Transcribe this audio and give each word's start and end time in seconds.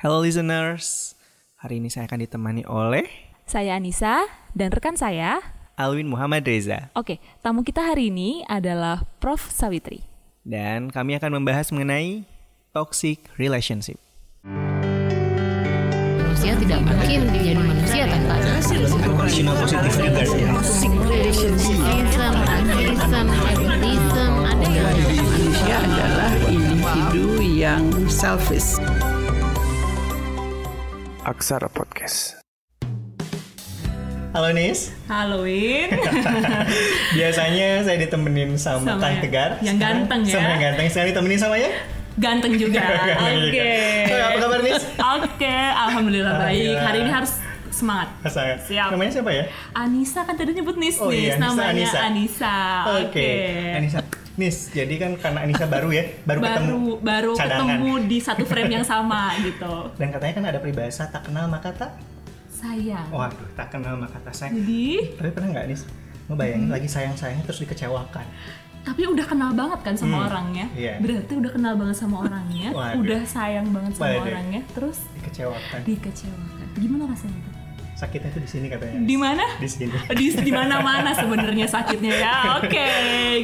Hello 0.00 0.24
listeners, 0.24 1.12
hari 1.60 1.76
ini 1.76 1.92
saya 1.92 2.08
akan 2.08 2.24
ditemani 2.24 2.64
oleh 2.64 3.04
Saya 3.44 3.76
Anissa 3.76 4.24
dan 4.56 4.72
rekan 4.72 4.96
saya. 4.96 5.44
Alwin 5.76 6.08
Muhammad 6.08 6.40
Reza 6.48 6.88
Oke, 6.96 7.20
tamu 7.44 7.60
kita 7.60 7.84
hari 7.84 8.08
ini 8.08 8.40
adalah 8.48 9.04
Prof. 9.20 9.52
Sawitri. 9.52 10.00
dan 10.40 10.88
kami 10.88 11.20
akan 11.20 11.36
membahas 11.36 11.68
mengenai 11.68 12.24
toxic 12.72 13.20
relationship. 13.36 14.00
manusia 16.16 16.56
tidak 16.56 16.80
mungkin 16.80 17.20
menjadi 17.28 17.60
manusia 17.60 18.08
tanpa 18.08 18.40
ada 18.40 18.56
Cina 19.28 19.52
positif 19.52 20.00
atheism, 20.00 20.48
ada 24.48 24.64
yang 24.64 24.96
Manusia 25.28 25.76
adalah 25.76 26.32
individu 26.48 27.44
yang 27.44 27.84
selfish. 28.08 28.80
Aksara 31.30 31.70
Podcast. 31.70 32.42
Halo 34.34 34.50
Nis, 34.50 34.90
Halloween. 35.06 35.94
biasanya 37.18 37.86
saya 37.86 37.98
ditemenin 37.98 38.58
sama, 38.58 38.82
Sama 38.82 38.98
Kang 38.98 39.14
yang- 39.14 39.22
Tegar 39.22 39.50
yang 39.62 39.78
ganteng 39.78 40.20
ya. 40.26 40.34
Sama 40.34 40.48
yang 40.48 40.62
ganteng, 40.66 40.86
sekarang 40.86 41.10
ditemenin 41.14 41.38
sama 41.38 41.54
ya? 41.54 41.70
Ganteng 42.18 42.52
juga. 42.54 42.82
Oke. 43.30 43.70
Oh, 44.06 44.18
apa 44.18 44.38
kabar 44.38 44.60
Nis? 44.60 44.82
Oke, 45.22 45.54
alhamdulillah 45.54 46.34
baik. 46.36 46.50
Alhamdulillah. 46.50 46.82
Hari 46.82 46.98
ini 47.00 47.10
harus 47.10 47.32
semangat. 47.70 48.08
Saya. 48.26 48.54
Siap. 48.58 48.88
Namanya 48.90 49.10
siapa 49.14 49.30
ya? 49.30 49.44
Anissa 49.72 50.26
kan 50.26 50.34
tadi 50.34 50.50
nyebut 50.50 50.74
Nis 50.74 50.98
Oh 50.98 51.10
Nis, 51.10 51.30
iya, 51.30 51.38
Anissa, 51.38 51.46
namanya 51.46 51.70
Anissa. 51.70 51.98
Anissa. 52.02 52.56
Oke, 53.06 53.30
Anissa. 53.78 53.98
Nis, 54.40 54.56
jadi 54.70 54.94
kan 54.96 55.12
karena 55.14 55.38
Anissa 55.42 55.66
baru 55.66 55.88
ya, 55.90 56.04
baru, 56.22 56.40
ketemu 56.40 56.64
Baru 56.64 56.80
baru 56.98 57.32
cadangan. 57.34 57.60
ketemu 57.68 57.92
di 58.06 58.18
satu 58.18 58.44
frame 58.44 58.72
yang 58.72 58.86
sama 58.86 59.36
gitu. 59.38 59.74
Dan 59.94 60.08
katanya 60.08 60.34
kan 60.34 60.44
ada 60.46 60.58
peribahasa 60.58 61.04
tak 61.06 61.22
kenal 61.22 61.44
maka 61.46 61.68
tak. 61.70 61.92
Sayang. 62.50 63.08
Waduh, 63.10 63.48
tak 63.52 63.68
kenal 63.70 63.94
maka 63.94 64.16
tak 64.18 64.32
sayang. 64.32 64.56
Jadi, 64.58 65.12
Tapi 65.14 65.30
pernah 65.30 65.48
nggak 65.50 65.66
Nis? 65.66 65.82
Ngebayangin 66.26 66.62
Hmm. 66.62 66.72
lagi 66.72 66.88
sayang-sayangnya 66.88 67.44
terus 67.44 67.60
dikecewakan. 67.60 68.26
tapi 68.80 69.04
udah 69.04 69.26
kenal 69.26 69.52
banget 69.52 69.76
kan 69.82 69.92
sama 69.92 70.16
Hmm, 70.16 70.26
orangnya. 70.26 70.64
iya. 70.72 70.96
Berarti 70.96 71.36
udah 71.36 71.52
kenal 71.52 71.76
banget 71.76 71.96
sama 71.98 72.24
orangnya, 72.24 72.72
Waduh. 72.72 72.96
udah 72.96 73.20
sayang 73.28 73.68
banget 73.68 73.92
sama 73.92 74.08
Waduh. 74.10 74.24
orangnya, 74.26 74.60
terus 74.72 75.04
Dikecewakan. 75.12 75.80
dikecewakan. 75.84 76.66
Gimana 76.74 77.04
rasanya? 77.06 77.44
Sakitnya 78.00 78.32
tuh 78.32 78.40
di 78.40 78.48
sini 78.48 78.66
katanya. 78.66 78.96
Di 78.96 79.12
mana? 79.14 79.44
Di 79.60 79.68
sini. 79.68 79.92
Di 80.18 80.32
di 80.32 80.48
mana-mana 80.50 81.12
sebenarnya 81.12 81.68
sakitnya 81.68 82.12
ya. 82.16 82.34
Oke, 82.58 82.88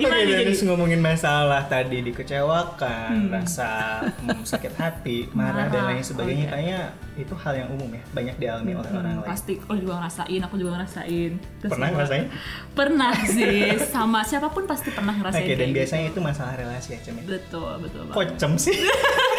gimana 0.01 0.17
Oke, 0.17 0.33
nih 0.33 0.37
jadi? 0.49 0.53
Ngomongin 0.65 1.01
masalah 1.01 1.63
tadi 1.67 2.01
dikecewakan, 2.01 3.05
Hmm. 3.07 3.29
rasa 3.29 4.01
hmm, 4.17 4.41
sakit 4.43 4.73
hati, 4.75 5.29
marah 5.31 5.69
dan 5.69 5.85
Marah, 5.85 5.93
lain 5.93 6.03
sebagainya. 6.03 6.47
oke. 6.47 6.53
Kayaknya 6.53 6.79
itu 7.17 7.35
hal 7.35 7.55
yang 7.55 7.69
umum 7.71 7.91
ya, 7.91 8.03
banyak 8.11 8.37
dialami 8.37 8.73
oleh 8.73 8.91
orang 8.91 9.05
Hmm, 9.07 9.21
lain. 9.21 9.29
pasti 9.29 9.53
aku 9.57 9.77
juga 9.77 9.95
ngerasain, 9.99 10.41
aku 10.41 10.55
juga 10.57 10.71
ngerasain. 10.75 11.33
Terus 11.59 11.71
Pernah 11.71 11.89
ngerasain? 11.91 12.25
Pernah 12.73 13.13
sih, 13.27 13.61
sama 13.93 14.21
siapa 14.23 14.49
pun 14.49 14.65
pasti 14.65 14.89
pernah 14.91 15.13
ngerasain. 15.13 15.43
Oke, 15.43 15.53
dan 15.53 15.61
kayak 15.63 15.77
biasanya 15.77 16.07
gitu. 16.07 16.15
itu 16.15 16.21
masalah 16.23 16.55
relasi 16.57 16.89
ya, 16.91 17.01
Cem. 17.03 17.15
ya? 17.15 17.25
betul, 17.27 17.71
betul 17.79 18.01
Kok 18.07 18.17
banget. 18.17 18.37
Cem 18.37 18.53
sih? 18.57 18.77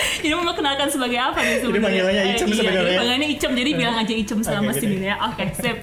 Ini 0.25 0.33
mau 0.33 0.53
kenalkan 0.53 0.87
sebagai 0.87 1.17
apa 1.17 1.39
nih 1.39 1.59
sebenarnya? 1.59 1.83
panggilannya 1.83 2.21
Eh, 2.21 2.31
Icem 2.33 2.47
iya, 2.47 2.55
sebenarnya. 2.55 2.81
jadi 2.81 2.97
panggilannya 2.97 3.27
Icem, 3.29 3.51
jadi 3.53 3.69
bilang 3.73 3.95
aja 3.95 4.13
Icem 4.13 4.39
selama 4.43 4.71
gitu. 4.71 4.81
sini 4.83 5.05
ya. 5.05 5.15
Oke, 5.23 5.43
sip. 5.53 5.77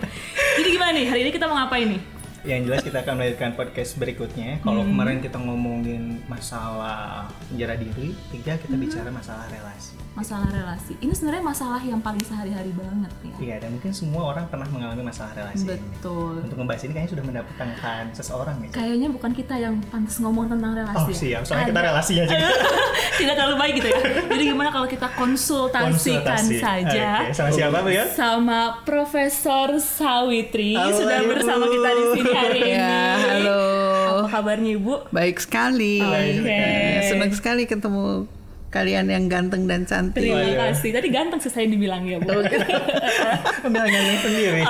Jadi 0.54 0.68
gimana 0.70 0.90
nih? 0.92 1.04
Hari 1.06 1.20
ini 1.22 1.30
kita 1.30 1.44
mau 1.46 1.56
ngapain 1.56 1.88
nih? 1.90 2.00
Yang 2.44 2.60
jelas 2.68 2.80
kita 2.84 2.98
akan 3.00 3.14
melanjutkan 3.16 3.50
podcast 3.54 3.96
berikutnya. 3.96 4.60
Kalau 4.60 4.84
Hmm. 4.84 4.92
kemarin 4.92 5.18
kita 5.18 5.38
ngomongin 5.38 6.20
masalah 6.28 7.24
penjara 7.48 7.72
diri, 7.74 8.12
tiga 8.28 8.52
Hmm. 8.52 8.60
kita 8.60 8.74
bicara 8.76 9.08
masalah 9.08 9.48
relasi. 9.48 9.96
Masalah 10.14 10.46
relasi. 10.46 10.92
Ini 11.00 11.10
sebenarnya 11.10 11.40
masalah 11.42 11.80
yang 11.80 11.98
paling 11.98 12.20
sehari-hari 12.20 12.70
banget 12.70 13.10
ya. 13.18 13.34
Iya, 13.40 13.56
dan 13.58 13.72
mungkin 13.72 13.90
semua 13.90 14.28
orang 14.28 14.44
pernah 14.46 14.68
mengalami 14.68 15.02
masalah 15.02 15.32
relasi. 15.34 15.64
ini. 15.64 15.80
Betul. 15.90 16.44
Untuk 16.44 16.54
membahas 16.54 16.82
ini 16.82 16.92
kayaknya 16.92 17.10
sudah 17.10 17.24
mendatangkan 17.24 18.02
seseorang. 18.12 18.54
Cem. 18.60 18.70
Kayaknya 18.70 19.08
bukan 19.10 19.30
kita 19.32 19.54
yang 19.56 19.74
pantas 19.84 20.16
ngomong 20.18 20.46
tentang 20.46 20.72
relasi. 20.74 21.00
Oh 21.00 21.08
ya. 21.08 21.16
siap, 21.16 21.42
soalnya 21.42 21.66
kita 21.66 21.80
Ada- 21.80 21.88
relasinya 21.90 22.24
juga. 22.26 22.48
Tidak 23.24 23.34
terlalu 23.34 23.56
baik 23.56 23.72
gitu 23.74 23.88
ya. 23.88 23.98
Jadi 24.28 24.44
gimana 24.44 24.68
kalau 24.68 24.86
kita 24.86 25.06
konsultasikan 25.08 25.94
Konsultasi. 26.36 26.56
saja 26.58 27.08
Oke, 27.22 27.32
sama 27.32 27.50
siapa 27.50 27.76
Bu 27.80 27.88
ya? 27.88 28.04
sama 28.06 28.58
Profesor 28.84 29.68
Sawitri 29.78 30.74
Halo, 30.74 30.92
sudah 30.92 31.18
Ibu. 31.20 31.30
bersama 31.30 31.64
kita 31.64 31.88
di 31.90 32.04
sini 32.12 32.32
hari 32.34 32.58
ini. 32.60 32.74
Ya, 32.74 32.98
halo. 33.18 33.62
Apa 34.24 34.28
kabarnya 34.40 34.70
Ibu? 34.76 34.94
Baik 35.14 35.36
sekali. 35.38 36.02
Oke. 36.02 36.62
Senang 37.06 37.32
sekali 37.32 37.62
ketemu 37.70 38.26
kalian 38.74 39.06
yang 39.06 39.30
ganteng 39.30 39.70
dan 39.70 39.86
cantik. 39.86 40.18
Terima 40.18 40.42
Waduh. 40.42 40.74
kasih. 40.74 40.90
Tadi 40.90 41.08
ganteng 41.14 41.38
sih 41.38 41.52
saya 41.54 41.70
dibilang 41.70 42.02
ya, 42.02 42.18
Bu. 42.18 42.34
Oke. 42.42 42.58
Pembilangannya 43.62 44.16
sendiri. 44.18 44.60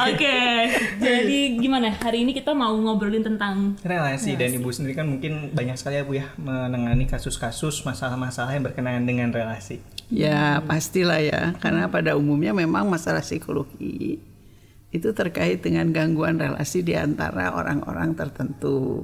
Jadi 1.00 1.38
gimana? 1.56 1.88
Hari 1.88 2.28
ini 2.28 2.36
kita 2.36 2.52
mau 2.52 2.76
ngobrolin 2.76 3.24
tentang 3.24 3.80
relasi 3.80 4.36
dan 4.36 4.52
ibu 4.52 4.68
sendiri 4.68 4.92
kan 4.92 5.08
mungkin 5.08 5.56
banyak 5.56 5.80
sekali 5.80 5.96
ya 5.96 6.04
bu 6.04 6.20
ya 6.20 6.26
menangani 6.36 7.08
kasus-kasus 7.08 7.80
masalah-masalah 7.88 8.52
yang 8.52 8.68
berkenaan 8.68 9.08
dengan 9.08 9.32
relasi. 9.32 9.80
Ya, 10.12 10.60
pastilah 10.68 11.24
ya. 11.24 11.56
Karena 11.64 11.88
pada 11.88 12.12
umumnya 12.20 12.52
memang 12.52 12.84
masalah 12.84 13.24
psikologi 13.24 14.20
itu 14.94 15.10
terkait 15.10 15.58
dengan 15.58 15.90
gangguan 15.90 16.38
relasi 16.38 16.86
di 16.86 16.94
antara 16.94 17.50
orang-orang 17.50 18.14
tertentu. 18.14 19.02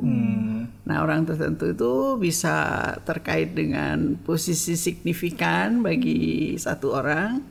Nah, 0.87 1.03
orang 1.03 1.27
tertentu 1.27 1.75
itu 1.75 2.15
bisa 2.15 2.55
terkait 3.03 3.59
dengan 3.59 4.15
posisi 4.23 4.79
signifikan 4.79 5.83
bagi 5.83 6.55
satu 6.55 6.95
orang, 6.95 7.43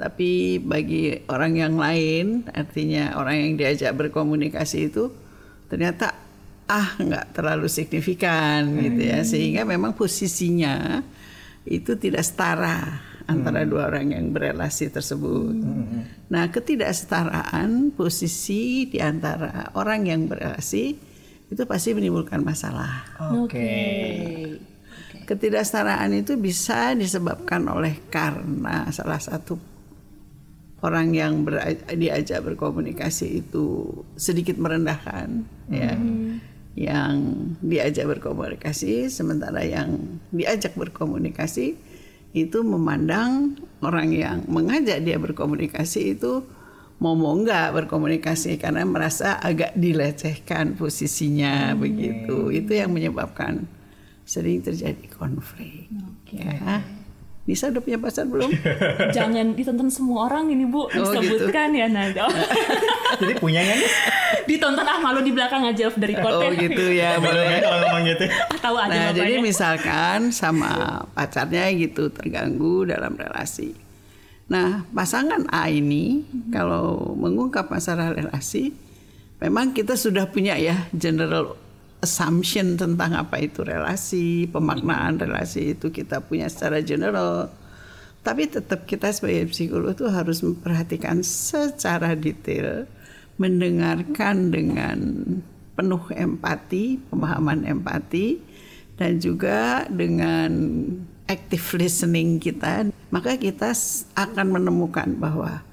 tapi 0.00 0.56
bagi 0.56 1.20
orang 1.28 1.52
yang 1.60 1.76
lain, 1.76 2.48
artinya 2.56 3.12
orang 3.20 3.36
yang 3.44 3.52
diajak 3.60 3.92
berkomunikasi 3.92 4.88
itu 4.88 5.12
ternyata 5.68 6.16
ah 6.72 6.96
nggak 6.96 7.36
terlalu 7.36 7.68
signifikan 7.68 8.72
gitu 8.80 9.04
ya, 9.04 9.20
sehingga 9.20 9.68
memang 9.68 9.92
posisinya 9.92 11.04
itu 11.68 11.92
tidak 12.00 12.24
setara 12.24 13.11
antara 13.32 13.64
dua 13.64 13.88
orang 13.88 14.12
yang 14.12 14.30
berelasi 14.30 14.92
tersebut. 14.92 15.56
Nah, 16.28 16.52
ketidaksetaraan 16.52 17.96
posisi 17.96 18.86
di 18.86 19.00
antara 19.00 19.72
orang 19.72 20.04
yang 20.04 20.28
berelasi 20.28 20.94
itu 21.52 21.62
pasti 21.68 21.92
menimbulkan 21.92 22.40
masalah. 22.40 23.04
Oke. 23.40 23.72
Ketidaksetaraan 25.28 26.12
itu 26.16 26.36
bisa 26.40 26.96
disebabkan 26.96 27.68
oleh 27.68 28.00
karena 28.08 28.88
salah 28.92 29.20
satu 29.20 29.56
orang 30.82 31.14
yang 31.14 31.46
ber- 31.46 31.78
diajak 31.94 32.42
berkomunikasi 32.42 33.44
itu 33.44 33.86
sedikit 34.18 34.58
merendahkan, 34.58 35.46
ya. 35.70 35.94
Yang 36.72 37.14
diajak 37.60 38.08
berkomunikasi, 38.18 39.12
sementara 39.12 39.60
yang 39.62 40.18
diajak 40.32 40.72
berkomunikasi 40.72 41.76
itu 42.32 42.64
memandang 42.64 43.60
orang 43.84 44.08
yang 44.12 44.38
mengajak 44.48 45.04
dia 45.04 45.20
berkomunikasi 45.20 46.16
itu 46.16 46.44
mau 47.02 47.18
mau 47.18 47.34
nggak 47.34 47.74
berkomunikasi 47.76 48.56
karena 48.62 48.86
merasa 48.86 49.36
agak 49.42 49.74
dilecehkan 49.74 50.78
posisinya 50.78 51.74
begitu. 51.74 52.48
Itu 52.54 52.72
yang 52.78 52.94
menyebabkan 52.94 53.66
sering 54.22 54.62
terjadi 54.62 55.10
konflik. 55.10 55.90
Ya. 56.30 56.80
Nisa 57.42 57.74
udah 57.74 57.82
punya 57.82 57.98
pacar 57.98 58.22
belum? 58.22 58.50
jangan 59.16 59.58
ditonton 59.58 59.90
semua 59.90 60.30
orang 60.30 60.46
ini 60.48 60.62
Bu 60.62 60.86
gitu. 60.86 61.02
disebutkan 61.10 61.74
ya 61.74 61.90
Nada. 61.90 62.30
Jadi 63.20 63.32
punya 63.36 63.60
nggak 63.60 63.78
nih? 63.82 63.90
ditonton 64.42 64.82
ah 64.82 64.98
malu 64.98 65.22
di 65.22 65.30
belakang 65.30 65.62
aja 65.62 65.90
dari 65.94 66.14
Oh 66.18 66.22
kote. 66.22 66.58
gitu 66.58 66.84
ya. 66.90 67.18
Boleh 67.18 67.42
nggak 67.42 67.60
kalau 67.62 67.78
ngomong 67.82 68.02
gitu? 68.06 68.24
Tahu 68.58 68.76
aja 68.78 68.90
Nah, 68.90 69.08
jadi 69.10 69.32
misalkan 69.38 70.30
sama 70.30 71.02
pacarnya 71.14 71.66
gitu 71.74 72.10
terganggu 72.10 72.86
dalam 72.86 73.14
relasi. 73.14 73.74
Nah, 74.46 74.84
pasangan 74.90 75.46
A 75.48 75.66
ini 75.66 76.26
kalau 76.50 77.14
mengungkap 77.14 77.70
masalah 77.70 78.12
relasi, 78.12 78.74
memang 79.38 79.70
kita 79.72 79.94
sudah 79.94 80.26
punya 80.28 80.58
ya 80.58 80.86
general 80.92 81.54
assumption 82.02 82.74
tentang 82.74 83.14
apa 83.14 83.38
itu 83.38 83.62
relasi, 83.62 84.50
pemaknaan 84.50 85.22
relasi 85.22 85.78
itu 85.78 85.94
kita 85.94 86.18
punya 86.18 86.50
secara 86.50 86.82
general. 86.82 87.48
Tapi 88.26 88.50
tetap 88.50 88.86
kita 88.86 89.10
sebagai 89.14 89.50
psikolog 89.54 89.94
itu 89.94 90.06
harus 90.10 90.42
memperhatikan 90.42 91.22
secara 91.22 92.18
detail, 92.18 92.90
mendengarkan 93.38 94.50
dengan 94.50 94.98
penuh 95.78 96.02
empati, 96.12 97.00
pemahaman 97.10 97.66
empati, 97.66 98.38
dan 98.98 99.18
juga 99.18 99.86
dengan 99.88 100.50
active 101.26 101.80
listening 101.80 102.38
kita, 102.38 102.90
maka 103.10 103.38
kita 103.40 103.72
akan 104.14 104.46
menemukan 104.52 105.16
bahwa 105.16 105.64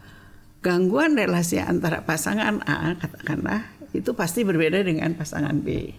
gangguan 0.66 1.14
relasi 1.20 1.60
antara 1.60 2.02
pasangan 2.02 2.64
A 2.66 2.96
katakanlah 2.98 3.79
itu 3.94 4.14
pasti 4.14 4.46
berbeda 4.46 4.86
dengan 4.86 5.14
pasangan 5.18 5.58
B. 5.60 5.94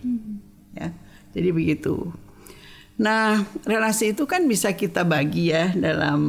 Ya. 0.75 0.95
Jadi 1.35 1.49
begitu. 1.55 2.11
Nah, 3.01 3.49
relasi 3.65 4.13
itu 4.13 4.29
kan 4.29 4.45
bisa 4.45 4.77
kita 4.77 5.09
bagi 5.09 5.51
ya 5.51 5.73
dalam 5.73 6.21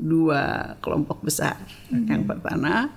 dua 0.00 0.74
kelompok 0.80 1.20
besar. 1.20 1.60
Yang 1.92 2.24
pertama, 2.24 2.88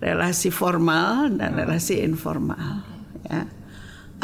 relasi 0.00 0.48
formal 0.48 1.28
dan 1.36 1.52
relasi 1.52 2.00
informal. 2.00 2.80
Ya. 3.28 3.44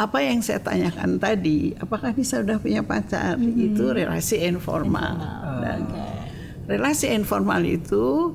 Apa 0.01 0.25
yang 0.25 0.41
saya 0.41 0.57
tanyakan 0.57 1.21
tadi, 1.21 1.77
apakah 1.77 2.17
Nisa 2.17 2.41
sudah 2.41 2.57
punya 2.57 2.81
pacar? 2.81 3.37
Itu 3.37 3.93
relasi 3.93 4.41
informal. 4.41 5.21
Dan 5.61 5.79
relasi 6.65 7.13
informal 7.13 7.61
itu 7.61 8.33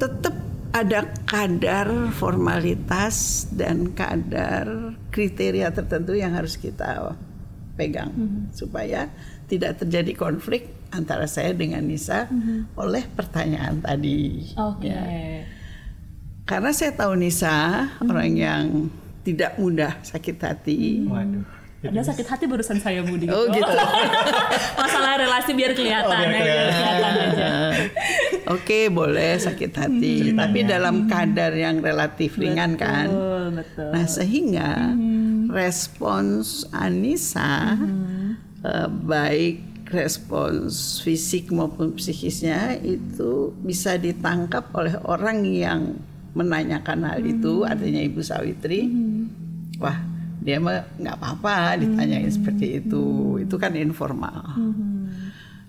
tetap 0.00 0.32
ada 0.72 1.04
kadar 1.28 2.08
formalitas 2.16 3.46
dan 3.52 3.92
kadar 3.92 4.96
kriteria 5.12 5.68
tertentu 5.68 6.16
yang 6.16 6.32
harus 6.32 6.56
kita 6.56 7.12
pegang 7.76 8.12
supaya 8.56 9.12
tidak 9.48 9.84
terjadi 9.84 10.16
konflik 10.16 10.72
antara 10.92 11.28
saya 11.28 11.52
dengan 11.52 11.84
Nisa 11.84 12.28
oleh 12.76 13.04
pertanyaan 13.04 13.84
tadi. 13.84 14.52
Oke. 14.56 14.88
Ya. 14.88 15.04
Karena 16.48 16.72
saya 16.72 16.92
tahu 16.96 17.20
Nisa 17.20 17.88
orang 18.00 18.32
yang 18.32 18.64
tidak 19.22 19.60
mudah 19.60 20.00
sakit 20.02 20.36
hati. 20.40 21.04
Waduh. 21.06 21.61
Ada 21.82 22.14
sakit 22.14 22.26
hati 22.30 22.44
barusan 22.46 22.78
saya 22.78 23.02
Budi. 23.02 23.26
Oh 23.26 23.50
gitu. 23.50 23.66
Masalah 24.82 25.18
relasi 25.18 25.50
biar 25.50 25.74
kelihatan 25.74 26.14
Oh, 26.14 26.30
biar 26.30 26.30
kelihatan. 26.30 26.70
kelihatan 26.70 27.14
aja. 27.26 27.50
Oke 28.54 28.86
boleh 28.86 29.34
sakit 29.34 29.72
hati, 29.74 30.14
tapi 30.30 30.62
dalam 30.62 31.10
kadar 31.10 31.50
yang 31.50 31.82
relatif 31.82 32.38
ringan 32.38 32.78
kan. 32.78 33.10
Betul, 33.10 33.44
betul. 33.58 33.88
Nah 33.90 34.06
sehingga 34.06 34.70
respons 35.50 36.46
Anissa 36.70 37.74
eh, 38.62 38.88
baik 38.88 39.90
respons 39.90 41.02
fisik 41.02 41.50
maupun 41.50 41.98
psikisnya 41.98 42.78
itu 42.78 43.52
bisa 43.60 43.98
ditangkap 43.98 44.70
oleh 44.72 44.94
orang 45.02 45.42
yang 45.44 45.98
menanyakan 46.32 47.04
hal 47.04 47.20
itu, 47.20 47.66
artinya 47.66 48.00
Ibu 48.00 48.22
Sawitri. 48.22 48.88
Wah 49.76 50.11
dia 50.42 50.58
mah 50.58 50.82
nggak 50.98 51.16
apa-apa 51.22 51.78
ditanyain 51.78 52.28
seperti 52.28 52.82
itu, 52.82 53.38
itu 53.38 53.54
kan 53.56 53.72
informal. 53.78 54.58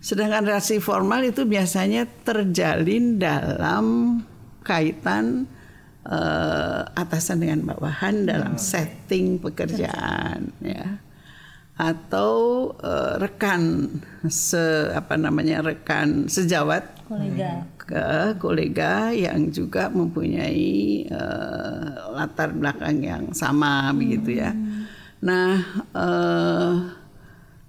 Sedangkan 0.04 0.44
relasi 0.44 0.82
formal 0.84 1.24
itu 1.24 1.46
biasanya 1.48 2.10
terjalin 2.28 3.22
dalam 3.22 4.20
kaitan 4.66 5.46
eh, 6.04 6.82
atasan 6.98 7.46
dengan 7.46 7.72
bawahan 7.72 8.28
dalam 8.28 8.60
setting 8.60 9.40
pekerjaan 9.40 10.52
ya 10.60 11.00
atau 11.74 12.70
eh, 12.78 13.14
rekan 13.18 13.90
se 14.30 14.94
apa 14.94 15.18
namanya 15.18 15.66
rekan 15.66 16.30
sejawat 16.30 16.86
Kolega. 17.10 17.66
ke 17.82 18.38
kolega 18.38 19.10
yang 19.10 19.50
juga 19.50 19.90
mempunyai 19.90 21.10
eh, 21.10 21.90
latar 22.14 22.54
belakang 22.54 23.02
yang 23.02 23.24
sama 23.34 23.90
begitu 23.98 24.38
ya. 24.38 24.54
Nah, 25.24 25.54
eh, 25.98 26.74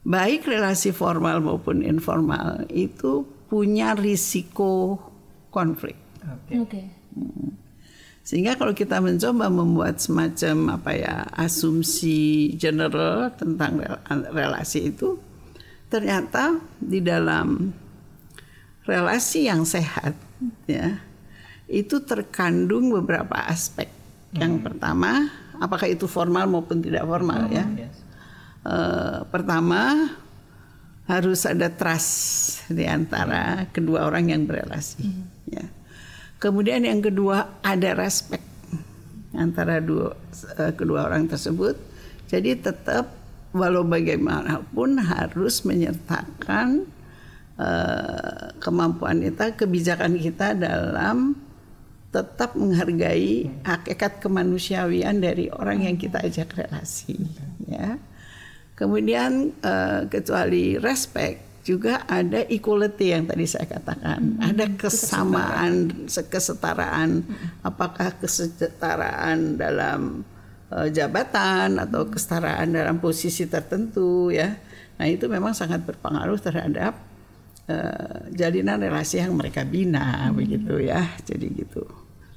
baik 0.05 0.45
relasi 0.53 0.93
formal 0.93 1.41
maupun 1.41 1.81
informal 1.81 2.69
itu 2.69 3.25
punya 3.49 3.97
risiko 3.97 5.01
konflik. 5.49 5.97
Oke. 6.21 6.55
Oke. 6.61 6.83
Sehingga 8.25 8.57
kalau 8.57 8.73
kita 8.73 9.05
mencoba 9.05 9.53
membuat 9.53 10.01
semacam 10.01 10.81
apa 10.81 10.91
ya 10.97 11.29
asumsi 11.37 12.51
general 12.57 13.29
tentang 13.37 13.85
rel- 13.85 14.33
relasi 14.33 14.89
itu, 14.97 15.21
ternyata 15.93 16.57
di 16.81 17.05
dalam 17.05 17.69
relasi 18.89 19.49
yang 19.49 19.69
sehat 19.69 20.17
ya 20.65 21.01
itu 21.69 22.01
terkandung 22.01 22.93
beberapa 22.93 23.45
aspek. 23.45 23.89
Yang 24.35 24.67
pertama, 24.67 25.31
apakah 25.63 25.87
itu 25.87 26.11
formal 26.11 26.51
maupun 26.51 26.83
tidak 26.83 27.07
formal 27.07 27.47
ya? 27.53 27.65
Yes. 27.77 27.95
Eh, 28.65 29.19
pertama 29.29 30.11
harus 31.05 31.45
ada 31.45 31.69
trust 31.69 32.65
di 32.73 32.89
antara 32.89 33.69
kedua 33.71 34.09
orang 34.09 34.33
yang 34.33 34.43
berelasi. 34.49 35.05
Ya. 35.53 35.69
Kemudian 36.39 36.85
yang 36.85 37.01
kedua 37.01 37.61
ada 37.65 37.97
respect 37.97 38.45
antara 39.35 39.83
dua 39.83 40.15
eh, 40.59 40.73
kedua 40.75 41.11
orang 41.11 41.27
tersebut. 41.27 41.75
Jadi 42.31 42.59
tetap 42.59 43.11
walau 43.55 43.87
bagaimanapun 43.87 44.99
harus 44.99 45.63
menyertakan 45.63 46.87
eh, 47.59 48.45
kemampuan 48.59 49.23
kita, 49.23 49.55
kebijakan 49.55 50.19
kita 50.19 50.59
dalam 50.59 51.39
tetap 52.15 52.55
menghargai 52.55 53.51
hakikat 53.67 54.23
kemanusiawian 54.23 55.19
dari 55.19 55.51
orang 55.51 55.83
yang 55.83 55.97
kita 55.99 56.23
ajak 56.23 56.55
relasi. 56.55 57.19
Ya. 57.67 57.99
Kemudian 58.75 59.55
eh, 59.63 60.01
kecuali 60.11 60.79
respect 60.79 61.54
juga 61.65 62.05
ada 62.05 62.45
equality 62.45 63.17
yang 63.17 63.25
tadi 63.25 63.49
saya 63.49 63.65
katakan. 63.65 64.37
Ada 64.37 64.69
kesamaan, 64.77 66.05
kesetaraan. 66.05 67.25
Apakah 67.65 68.13
kesetaraan 68.21 69.57
dalam 69.57 70.29
eh, 70.69 70.89
jabatan 70.93 71.81
atau 71.81 72.05
kesetaraan 72.13 72.77
dalam 72.77 73.01
posisi 73.01 73.49
tertentu 73.49 74.29
ya. 74.29 74.61
Nah, 75.01 75.07
itu 75.09 75.27
memang 75.27 75.57
sangat 75.57 75.83
berpengaruh 75.89 76.37
terhadap 76.37 77.01
eh, 77.65 78.29
jalinan 78.37 78.85
relasi 78.85 79.25
yang 79.25 79.33
mereka 79.33 79.65
bina 79.65 80.29
begitu 80.37 80.85
ya. 80.85 81.01
Jadi 81.25 81.65
gitu. 81.65 81.89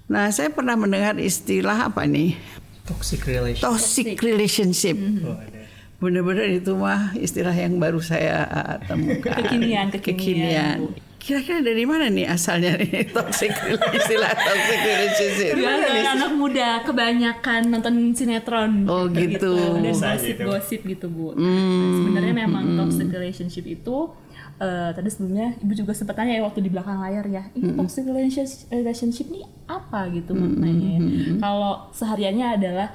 Nah, 0.08 0.32
saya 0.32 0.56
pernah 0.56 0.80
mendengar 0.80 1.20
istilah 1.20 1.92
apa 1.92 2.08
nih? 2.08 2.40
Toxic 2.88 3.20
relation. 3.28 3.64
Toxic 3.68 4.16
relationship. 4.24 4.96
Oh, 5.28 5.36
ada. 5.36 5.57
Benar-benar 5.98 6.46
itu 6.54 6.78
mah 6.78 7.18
istilah 7.18 7.54
yang 7.58 7.82
baru 7.82 7.98
saya 7.98 8.46
uh, 8.46 8.78
temukan. 8.86 9.34
Kekinian, 9.34 9.90
kekinian. 9.90 10.94
Kira-kira 11.18 11.60
dari 11.60 11.84
mana 11.84 12.08
nih 12.08 12.30
asalnya 12.30 12.78
nih 12.78 13.04
toxic 13.18 13.50
istilah 13.74 14.32
toxic 14.32 14.80
relationship? 14.86 15.54
Biasa 15.58 16.14
anak 16.14 16.32
muda 16.38 16.68
kebanyakan 16.86 17.62
nonton 17.74 18.14
sinetron. 18.14 18.86
Oh, 18.86 19.10
gitu. 19.10 19.58
Dan 19.58 19.90
Bisa 19.90 20.16
gosip-gosip 20.16 20.86
gitu 20.86 21.10
bu. 21.10 21.34
Nah, 21.34 21.90
sebenarnya 22.00 22.34
memang 22.46 22.78
toxic 22.78 23.10
relationship 23.10 23.66
itu 23.66 24.14
eh, 24.62 24.90
tadi 24.94 25.10
sebelumnya 25.10 25.58
ibu 25.60 25.74
juga 25.74 25.98
sempat 25.98 26.16
tanya 26.22 26.38
ya 26.38 26.46
waktu 26.46 26.62
di 26.62 26.70
belakang 26.70 27.02
layar 27.02 27.26
ya 27.26 27.44
ini 27.58 27.74
toxic 27.74 28.06
relationship, 28.06 28.70
relationship 28.70 29.28
ini 29.34 29.44
apa 29.66 30.08
gitu 30.14 30.38
maknanya 30.38 30.90
ya. 30.96 31.00
Kalau 31.42 31.90
sehariannya 31.90 32.48
adalah 32.62 32.88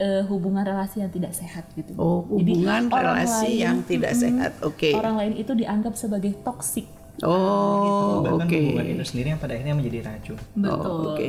eh, 0.00 0.24
hubungan 0.24 0.64
relasi 0.64 1.04
yang 1.04 1.12
tidak 1.12 1.36
sehat 1.36 1.68
gitu. 1.76 1.92
Oh, 1.94 2.24
Jadi, 2.24 2.56
hubungan 2.56 2.82
orang 2.88 3.20
relasi 3.20 3.44
lain- 3.46 3.60
yang 3.60 3.76
tidak 3.84 4.12
Mm-mm. 4.16 4.24
sehat. 4.24 4.52
Oke. 4.64 4.90
Orang 4.96 5.20
lain 5.20 5.36
itu 5.36 5.52
dianggap 5.52 5.92
sebagai 5.94 6.32
toxic. 6.40 6.88
Oh, 7.20 8.24
Bahkan 8.24 8.48
oke. 8.48 8.56
hubungan 8.56 8.86
itu 8.96 9.04
sendiri 9.04 9.36
yang 9.36 9.40
pada 9.40 9.52
akhirnya 9.52 9.76
menjadi 9.76 9.98
racun. 10.08 10.38
Betul. 10.56 10.88
Oh, 10.88 11.12
oke. 11.12 11.28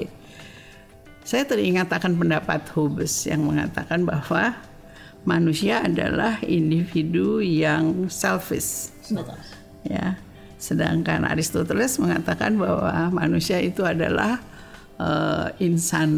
Saya 1.22 1.44
teringat 1.44 1.92
akan 1.92 2.16
pendapat 2.18 2.64
Hobbes 2.72 3.28
yang 3.28 3.44
mengatakan 3.44 4.08
bahwa 4.08 4.56
manusia 5.22 5.84
adalah 5.84 6.40
individu 6.42 7.44
yang 7.44 8.08
selfish. 8.08 8.90
Betul. 9.12 9.36
ya. 9.84 10.16
Sedangkan 10.56 11.26
Aristoteles 11.26 11.98
mengatakan 11.98 12.56
bahwa 12.56 13.10
manusia 13.12 13.58
itu 13.60 13.82
adalah 13.84 14.40
eh, 15.02 15.48
insan 15.66 16.12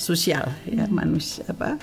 sosial, 0.00 0.48
ya. 0.64 0.88
manusia 0.88 1.44
apa 1.52 1.76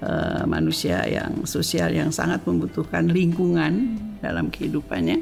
eh, 0.00 0.42
manusia 0.48 1.04
yang 1.04 1.44
sosial 1.44 1.92
yang 1.92 2.08
sangat 2.08 2.40
membutuhkan 2.48 3.12
lingkungan 3.12 4.00
dalam 4.24 4.48
kehidupannya 4.48 5.20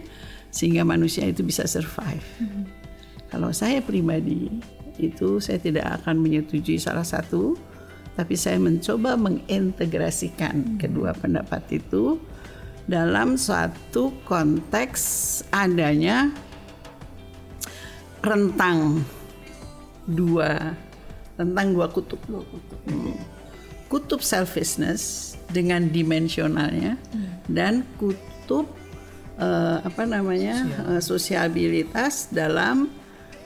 sehingga 0.54 0.86
manusia 0.86 1.26
itu 1.26 1.42
bisa 1.42 1.66
survive. 1.66 2.22
Kalau 3.26 3.50
saya 3.50 3.82
pribadi 3.82 4.46
itu 4.94 5.42
saya 5.42 5.58
tidak 5.58 6.02
akan 6.02 6.22
menyetujui 6.22 6.78
salah 6.78 7.02
satu, 7.02 7.58
tapi 8.14 8.38
saya 8.38 8.62
mencoba 8.62 9.18
mengintegrasikan 9.18 10.78
kedua 10.78 11.10
pendapat 11.18 11.82
itu 11.82 12.22
dalam 12.86 13.34
suatu 13.34 14.14
konteks 14.28 15.02
adanya 15.50 16.30
rentang 18.22 19.02
dua 20.08 20.76
rentang 21.34 21.74
dua 21.74 21.86
kutub. 21.90 22.20
Hmm. 22.28 23.16
Kutub 23.90 24.20
selfishness 24.24 25.34
dengan 25.50 25.86
dimensionalnya 25.90 26.98
dan 27.46 27.86
kutub 28.00 28.66
eh, 29.38 29.78
apa 29.82 30.02
namanya 30.08 30.66
eh, 30.94 31.02
sosiabilitas 31.02 32.32
dalam 32.34 32.90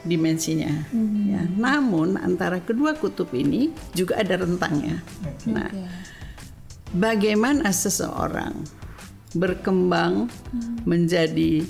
dimensinya. 0.06 0.88
Ya, 1.26 1.42
namun 1.58 2.16
antara 2.16 2.62
kedua 2.62 2.94
kutub 2.96 3.34
ini 3.34 3.74
juga 3.92 4.16
ada 4.22 4.40
rentangnya. 4.40 5.02
Nah, 5.44 5.68
bagaimana 6.94 7.68
seseorang 7.74 8.54
berkembang 9.36 10.30
menjadi 10.88 11.66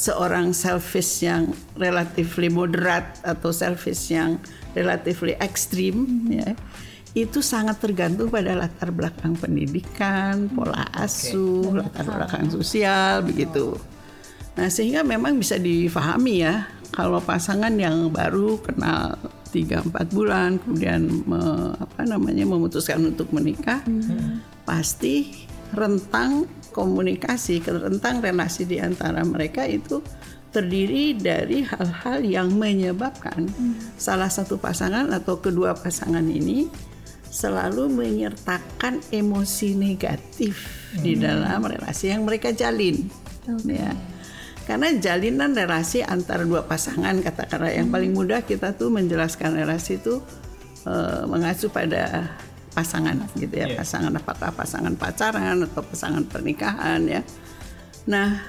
seorang 0.00 0.56
selfish 0.56 1.20
yang 1.20 1.52
relatively 1.76 2.48
moderat 2.48 3.20
atau 3.20 3.52
selfish 3.52 4.08
yang 4.08 4.40
relatively 4.72 5.36
ekstrim 5.36 6.24
ya 6.32 6.56
itu 7.12 7.42
sangat 7.44 7.82
tergantung 7.82 8.30
pada 8.30 8.54
latar 8.54 8.94
belakang 8.94 9.34
pendidikan, 9.34 10.46
pola 10.46 10.86
asuh, 10.94 11.82
latar 11.82 12.06
belakang 12.06 12.46
sosial 12.54 13.26
begitu. 13.26 13.74
Nah, 14.54 14.70
sehingga 14.70 15.02
memang 15.02 15.34
bisa 15.34 15.58
difahami 15.58 16.46
ya 16.46 16.70
kalau 16.94 17.18
pasangan 17.18 17.74
yang 17.74 18.14
baru 18.14 18.62
kenal 18.62 19.18
3 19.50 19.90
4 19.90 20.14
bulan 20.14 20.62
kemudian 20.62 21.02
me- 21.26 21.74
apa 21.74 22.06
namanya 22.06 22.46
memutuskan 22.46 23.02
untuk 23.02 23.34
menikah 23.34 23.82
pasti 24.62 25.46
rentang 25.74 26.46
komunikasi, 26.70 27.60
rentang 27.66 28.22
relasi 28.22 28.64
di 28.64 28.78
antara 28.78 29.22
mereka 29.26 29.66
itu 29.66 30.00
terdiri 30.50 31.14
dari 31.14 31.62
hal-hal 31.62 32.26
yang 32.26 32.50
menyebabkan 32.50 33.46
salah 33.94 34.26
satu 34.26 34.58
pasangan 34.58 35.06
atau 35.14 35.38
kedua 35.38 35.78
pasangan 35.78 36.26
ini 36.26 36.66
selalu 37.30 37.86
menyertakan 37.86 38.98
emosi 39.14 39.78
negatif 39.78 40.66
di 40.98 41.14
dalam 41.14 41.62
relasi 41.62 42.10
yang 42.10 42.26
mereka 42.26 42.50
jalin. 42.50 43.06
Ya. 43.62 43.94
Karena 44.66 44.90
jalinan 44.98 45.54
relasi 45.54 46.02
antara 46.02 46.42
dua 46.42 46.66
pasangan 46.66 47.22
katakanlah 47.22 47.70
yang 47.70 47.90
paling 47.90 48.10
mudah 48.10 48.42
kita 48.42 48.74
tuh 48.74 48.90
menjelaskan 48.90 49.54
relasi 49.54 50.02
itu 50.02 50.18
eh, 50.86 51.22
mengacu 51.30 51.70
pada 51.70 52.34
pasangan 52.70 53.18
gitu 53.34 53.50
ya, 53.52 53.66
Iya. 53.66 53.76
pasangan 53.78 54.12
apakah 54.14 54.50
pasangan 54.54 54.94
pacaran 54.94 55.58
atau 55.66 55.82
pasangan 55.82 56.22
pernikahan 56.24 57.02
ya. 57.04 57.22
Nah, 58.06 58.40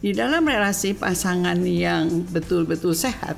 di 0.00 0.16
dalam 0.16 0.42
relasi 0.42 0.96
pasangan 0.96 1.60
yang 1.62 2.24
betul-betul 2.26 2.96
sehat, 2.96 3.36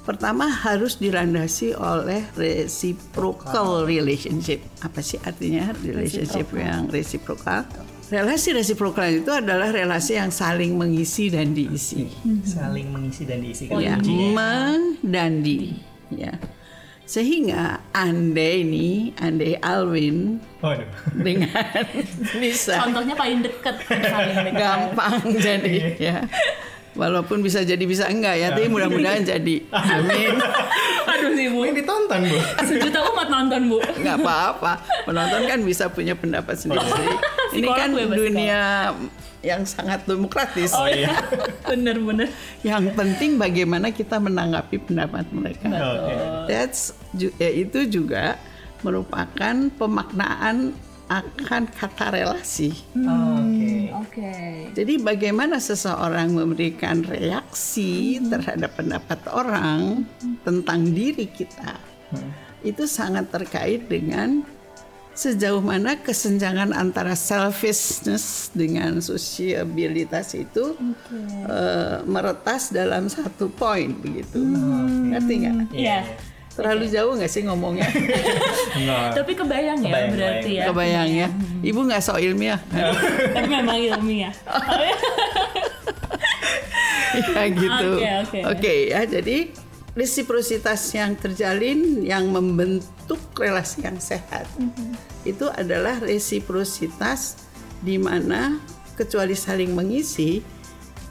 pertama 0.00 0.46
harus 0.46 0.96
dilandasi 0.96 1.74
oleh 1.74 2.22
reciprocal 2.34 3.84
relationship. 3.84 4.62
Apa 4.80 5.02
sih 5.02 5.18
artinya 5.20 5.74
relationship 5.82 6.50
yang 6.54 6.86
reciprocal? 6.88 7.66
Relasi 8.10 8.50
reciprocal 8.50 9.06
itu 9.22 9.30
adalah 9.30 9.70
relasi 9.70 10.18
yang 10.18 10.34
saling 10.34 10.74
mengisi 10.74 11.30
dan 11.30 11.54
diisi. 11.54 12.10
saling 12.42 12.90
mengisi 12.90 13.22
dan 13.22 13.38
diisi 13.38 13.70
kan 13.70 13.78
Ya, 13.78 13.94
meng 14.34 14.98
dan 15.06 15.46
di. 15.46 15.78
Ya. 16.10 16.34
Sehingga 17.10 17.82
andai 17.90 18.62
nih, 18.62 19.10
andai 19.18 19.58
Alwin 19.58 20.38
Waduh. 20.62 20.86
dengan 21.18 21.82
bisa 22.42 22.78
Contohnya 22.78 23.18
paling 23.18 23.42
deket 23.42 23.82
paling 23.82 24.38
deket. 24.46 24.54
gampang 24.54 25.18
jadi 25.42 25.74
ya. 25.98 26.18
Walaupun 26.90 27.38
bisa 27.40 27.62
jadi 27.62 27.80
bisa 27.86 28.10
enggak 28.10 28.34
ya, 28.34 28.48
tapi 28.50 28.66
mudah-mudahan 28.66 29.22
jadi. 29.22 29.56
Amin. 29.94 30.34
Aduh 31.06 31.30
sih 31.38 31.46
bu, 31.50 31.62
Ini 31.62 31.82
ditonton 31.82 32.20
bu. 32.26 32.36
sejuta 32.66 32.98
umat 33.14 33.28
nonton 33.30 33.60
bu. 33.70 33.78
Enggak 33.94 34.16
apa-apa. 34.18 34.72
Penonton 35.06 35.42
kan 35.46 35.58
bisa 35.62 35.86
punya 35.86 36.18
pendapat 36.18 36.58
sendiri. 36.58 36.82
Ini 37.54 37.66
Psikolog 37.66 37.78
kan 37.78 37.90
dunia 38.10 38.60
yang 39.40 39.62
sangat 39.64 40.04
demokratis. 40.04 40.74
Oh 40.76 40.84
iya, 40.84 41.14
bener-bener. 41.70 42.28
Yang 42.60 42.92
penting 42.92 43.40
bagaimana 43.40 43.88
kita 43.94 44.20
menanggapi 44.20 44.76
pendapat 44.84 45.24
mereka. 45.32 45.70
Oke. 45.70 46.14
That's 46.50 46.92
ya, 47.16 47.48
itu 47.48 47.88
juga 47.88 48.36
merupakan 48.84 49.54
pemaknaan 49.76 50.72
akan 51.10 51.66
kata 51.74 52.14
relasi. 52.14 52.70
Oke. 52.94 53.90
Oke. 53.98 54.32
Jadi 54.78 54.94
bagaimana 55.02 55.58
seseorang 55.58 56.30
memberikan 56.30 57.02
reaksi 57.02 58.22
terhadap 58.22 58.78
pendapat 58.78 59.18
orang 59.34 60.06
tentang 60.46 60.86
diri 60.94 61.26
kita 61.26 61.74
itu 62.62 62.86
sangat 62.86 63.26
terkait 63.34 63.90
dengan 63.90 64.46
sejauh 65.10 65.60
mana 65.60 65.98
kesenjangan 65.98 66.72
antara 66.72 67.12
selfishness 67.18 68.48
dengan 68.54 69.02
sosiabilitas 69.02 70.32
itu 70.38 70.78
eh, 71.50 71.98
meretas 72.06 72.70
dalam 72.70 73.10
satu 73.10 73.50
poin 73.50 73.90
begitu. 73.98 74.38
Ngerti 75.10 75.32
nggak? 75.44 75.56
Iya. 75.74 76.00
Terlalu 76.50 76.84
jauh 76.90 77.14
nggak 77.14 77.30
sih 77.30 77.42
ngomongnya? 77.46 77.86
Enggak. 78.76 79.16
Tapi 79.16 79.32
kebayang 79.32 79.78
ya 79.80 79.86
Kebayang, 79.86 80.10
berarti 80.12 80.50
ya. 80.50 80.64
Kebayang 80.68 81.08
ya. 81.08 81.28
Ibu 81.62 81.80
nggak 81.86 82.02
so 82.02 82.18
ilmiah. 82.18 82.60
Tapi 83.34 83.46
memang 83.48 83.78
ilmiah. 83.78 84.34
ya 87.34 87.44
gitu. 87.48 87.88
Oke, 87.96 88.10
oke. 88.22 88.38
Oke 88.50 88.74
ya, 88.90 89.00
jadi 89.02 89.50
resiprositas 89.92 90.86
yang 90.94 91.18
terjalin 91.18 92.00
yang 92.00 92.30
membentuk 92.30 93.18
relasi 93.34 93.82
yang 93.82 93.98
sehat 93.98 94.46
Mhm. 94.54 94.94
itu 95.26 95.50
adalah 95.50 95.98
resiprositas 95.98 97.42
di 97.82 97.98
mana 97.98 98.62
kecuali 98.94 99.34
saling 99.34 99.74
mengisi 99.74 100.38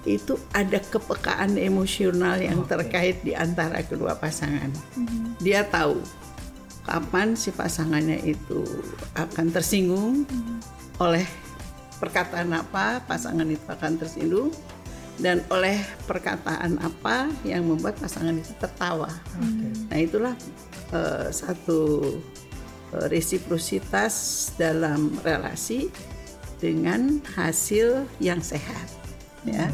itu 0.07 0.39
ada 0.55 0.79
kepekaan 0.79 1.59
emosional 1.59 2.39
yang 2.39 2.63
terkait 2.63 3.19
di 3.23 3.35
antara 3.35 3.83
kedua 3.83 4.15
pasangan. 4.15 4.71
Mhm. 4.95 5.43
Dia 5.43 5.67
tahu 5.67 5.99
kapan 6.87 7.35
si 7.35 7.51
pasangannya 7.51 8.23
itu 8.23 8.63
akan 9.13 9.51
tersinggung 9.51 10.23
oleh 10.97 11.27
perkataan 11.99 12.49
apa 12.55 13.03
pasangan 13.03 13.45
itu 13.45 13.61
akan 13.67 13.99
tersinggung 13.99 14.49
dan 15.19 15.43
oleh 15.51 15.83
perkataan 16.07 16.79
apa 16.79 17.27
yang 17.43 17.67
membuat 17.67 17.99
pasangan 17.99 18.33
itu 18.39 18.55
tertawa. 18.55 19.11
Nah 19.91 19.99
itulah 19.99 20.33
eh, 20.95 21.27
satu 21.29 22.01
eh, 22.95 23.05
resiprositas 23.11 24.15
dalam 24.55 25.11
relasi 25.21 25.91
dengan 26.59 27.23
hasil 27.35 28.07
yang 28.19 28.39
sehat, 28.43 28.87
ya. 29.46 29.69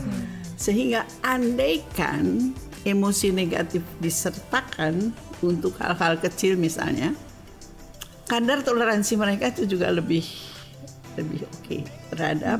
Sehingga 0.55 1.05
andaikan 1.25 2.53
emosi 2.85 3.33
negatif 3.33 3.81
disertakan 3.99 5.11
untuk 5.41 5.75
hal-hal 5.81 6.17
kecil 6.21 6.55
misalnya, 6.55 7.11
kadar 8.29 8.63
toleransi 8.63 9.17
mereka 9.17 9.47
itu 9.51 9.65
juga 9.77 9.91
lebih 9.91 10.23
lebih 11.15 11.47
oke 11.47 11.83
terhadap 12.11 12.59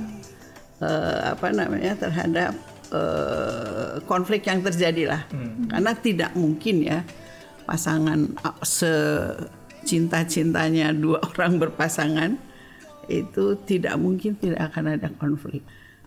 eh, 0.82 1.20
apa 1.32 1.52
namanya 1.52 1.96
terhadap 2.00 2.56
eh, 2.92 4.00
konflik 4.10 4.48
yang 4.48 4.64
terjadi 4.64 5.08
lah. 5.16 5.22
Karena 5.72 5.94
tidak 5.96 6.36
mungkin 6.36 6.84
ya 6.84 7.04
pasangan 7.66 8.30
ah, 8.46 8.54
secinta-cintanya 8.62 10.94
dua 10.94 11.20
orang 11.34 11.60
berpasangan 11.60 12.38
itu 13.06 13.54
tidak 13.70 14.02
mungkin 14.02 14.34
tidak 14.38 14.74
akan 14.74 14.88
ada 14.98 15.10
konflik 15.22 15.62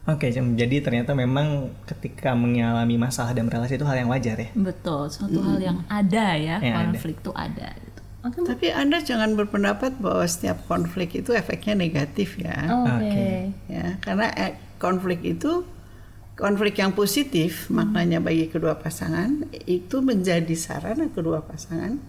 Oke, 0.08 0.32
Cem. 0.32 0.56
jadi 0.56 0.80
ternyata 0.80 1.12
memang 1.12 1.68
ketika 1.84 2.32
mengalami 2.32 2.96
masalah 2.96 3.36
dalam 3.36 3.46
relasi 3.46 3.76
itu 3.76 3.84
hal 3.84 3.96
yang 3.98 4.08
wajar 4.08 4.40
ya. 4.40 4.48
Betul, 4.56 5.12
suatu 5.12 5.36
hal 5.38 5.60
yang 5.60 5.78
ada 5.84 6.32
ya, 6.32 6.56
Yang 6.58 6.72
ada. 6.72 6.80
konflik 6.88 7.16
itu 7.20 7.32
ada 7.36 7.68
gitu. 7.76 8.00
Oke, 8.24 8.36
Bu. 8.40 8.46
tapi 8.48 8.66
anda 8.72 8.98
jangan 8.98 9.36
berpendapat 9.36 10.00
bahwa 10.00 10.24
setiap 10.24 10.64
konflik 10.64 11.14
itu 11.14 11.30
efeknya 11.30 11.78
negatif 11.78 12.34
ya 12.34 12.66
Oke. 12.66 12.90
Oke. 12.98 13.30
ya 13.70 13.86
karena 14.02 14.26
eh, 14.34 14.52
konflik 14.82 15.22
itu 15.22 15.62
konflik 16.34 16.82
yang 16.82 16.90
positif 16.90 17.70
maknanya 17.70 18.18
bagi 18.18 18.50
kedua 18.50 18.74
pasangan 18.74 19.46
itu 19.70 20.02
menjadi 20.02 20.50
sarana 20.58 21.06
kedua 21.14 21.46
pasangan 21.46 22.02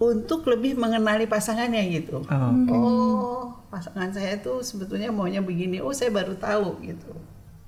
untuk 0.00 0.48
lebih 0.48 0.80
mengenali 0.80 1.28
pasangannya 1.28 1.84
gitu. 1.92 2.24
Oke. 2.24 2.72
Oh, 2.72 3.52
pasangan 3.68 4.08
saya 4.08 4.40
tuh 4.40 4.64
sebetulnya 4.64 5.12
maunya 5.12 5.44
begini. 5.44 5.84
Oh, 5.84 5.92
saya 5.92 6.08
baru 6.08 6.40
tahu 6.40 6.80
gitu. 6.88 7.12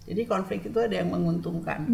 Jadi 0.08 0.24
konflik 0.24 0.64
itu 0.64 0.78
ada 0.80 0.96
yang 0.96 1.12
menguntungkan. 1.12 1.84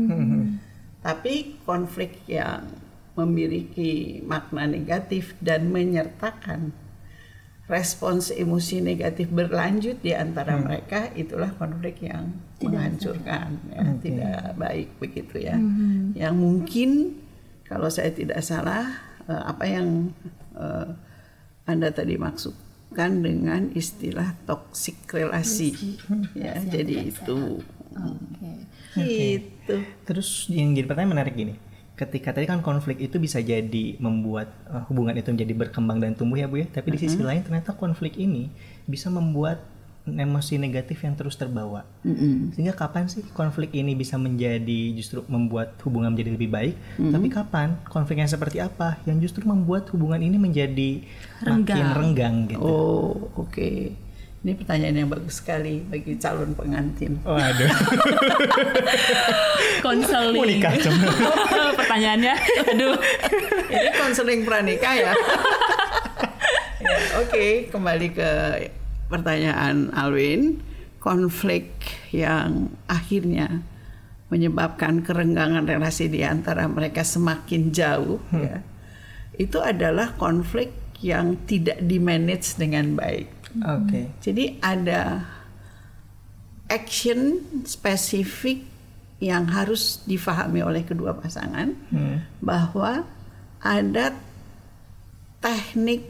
Tapi 1.02 1.58
konflik 1.66 2.22
yang 2.30 2.70
memiliki 3.18 4.22
makna 4.22 4.70
negatif 4.70 5.34
dan 5.42 5.74
menyertakan 5.74 6.70
respons 7.68 8.32
emosi 8.32 8.80
negatif 8.80 9.28
berlanjut 9.28 10.00
di 10.00 10.16
antara 10.16 10.56
mereka 10.56 11.12
itulah 11.12 11.52
konflik 11.58 12.00
yang 12.00 12.32
menghancurkan 12.64 13.60
ya 13.68 13.84
tidak 14.00 14.56
baik 14.56 14.88
begitu 14.96 15.36
ya 15.36 15.60
yang 16.16 16.34
mungkin 16.40 17.20
kalau 17.68 17.92
saya 17.92 18.08
tidak 18.16 18.40
salah 18.40 19.07
eh, 19.28 19.42
apa 19.44 19.64
yang 19.68 20.10
eh, 20.56 20.88
anda 21.68 21.92
tadi 21.92 22.16
maksudkan 22.16 23.20
dengan 23.20 23.68
istilah 23.76 24.32
toxic 24.48 25.04
relasi. 25.12 25.76
Ya 26.32 26.56
jadi 26.64 27.12
itu. 27.12 27.60
Oke. 27.92 28.52
gitu. 28.96 29.76
Terus 30.08 30.48
yang 30.48 30.72
jadi 30.72 30.88
pertanyaan 30.88 31.12
menarik 31.20 31.36
gini. 31.36 31.54
Ketika 31.98 32.30
tadi 32.30 32.46
kan 32.46 32.62
konflik 32.62 33.02
itu 33.02 33.18
bisa 33.18 33.42
jadi 33.42 33.98
membuat 33.98 34.54
uh, 34.70 34.86
hubungan 34.86 35.18
itu 35.18 35.34
menjadi 35.34 35.54
berkembang 35.66 35.98
dan 35.98 36.14
tumbuh 36.14 36.38
ya 36.38 36.46
Bu 36.46 36.62
ya. 36.62 36.66
Tapi 36.70 36.94
di 36.94 36.98
sisi 37.02 37.18
lain 37.18 37.42
ternyata 37.42 37.74
konflik 37.74 38.14
ini 38.16 38.48
bisa 38.86 39.10
membuat 39.10 39.60
emosi 40.14 40.56
negatif 40.56 41.02
yang 41.02 41.12
terus 41.12 41.34
terbawa. 41.34 41.84
Sehingga 42.54 42.72
kapan 42.72 43.04
sih 43.06 43.20
konflik 43.30 43.74
ini 43.74 43.92
bisa 43.92 44.16
menjadi 44.16 44.80
justru 44.92 45.20
membuat 45.26 45.76
hubungan 45.82 46.14
menjadi 46.14 46.32
lebih 46.32 46.48
baik? 46.48 46.74
Tapi 46.96 47.26
kapan 47.28 47.76
konflik 47.84 48.16
yang 48.18 48.30
seperti 48.30 48.58
apa 48.58 48.96
yang 49.04 49.18
justru 49.18 49.44
membuat 49.44 49.84
hubungan 49.90 50.18
ini 50.18 50.36
menjadi 50.36 51.04
makin 51.42 51.66
Renggang. 51.66 51.92
renggang 51.92 52.34
gitu? 52.48 52.62
Oh, 52.62 53.12
oke. 53.36 53.92
Ini 54.38 54.54
pertanyaan 54.54 54.94
yang 54.94 55.10
bagus 55.10 55.42
sekali 55.42 55.82
bagi 55.82 56.14
calon 56.14 56.54
pengantin. 56.54 57.18
Waduh, 57.26 57.74
Konseling. 59.84 60.38
mau 60.38 60.46
nikah 60.46 60.72
Cem. 60.78 60.94
Pertanyaannya, 61.82 62.34
aduh. 62.64 62.94
Ini 63.66 63.90
konseling 63.98 64.46
pranikah 64.46 64.94
ya. 64.94 65.12
Ya, 66.78 66.94
Oke, 67.18 67.66
kembali 67.74 68.14
ke 68.14 68.30
pertanyaan 69.08 69.90
Alwin. 69.92 70.62
Konflik 70.98 71.72
yang 72.12 72.74
akhirnya 72.90 73.62
menyebabkan 74.28 75.00
kerenggangan 75.00 75.64
relasi 75.64 76.10
di 76.10 76.20
antara 76.20 76.68
mereka 76.68 77.00
semakin 77.00 77.72
jauh 77.72 78.20
ya. 78.34 78.60
Itu 79.38 79.62
adalah 79.62 80.18
konflik 80.18 80.74
yang 81.00 81.38
tidak 81.46 81.80
dimanage 81.80 82.58
dengan 82.58 82.98
baik. 82.98 83.30
Oke. 83.62 84.10
Jadi 84.20 84.58
ada 84.60 85.24
action 86.68 87.40
spesifik 87.64 88.66
yang 89.22 89.48
harus 89.48 90.02
difahami 90.04 90.60
oleh 90.60 90.82
kedua 90.84 91.16
pasangan 91.16 91.72
bahwa 92.42 93.06
ada 93.62 94.12
teknik 95.40 96.06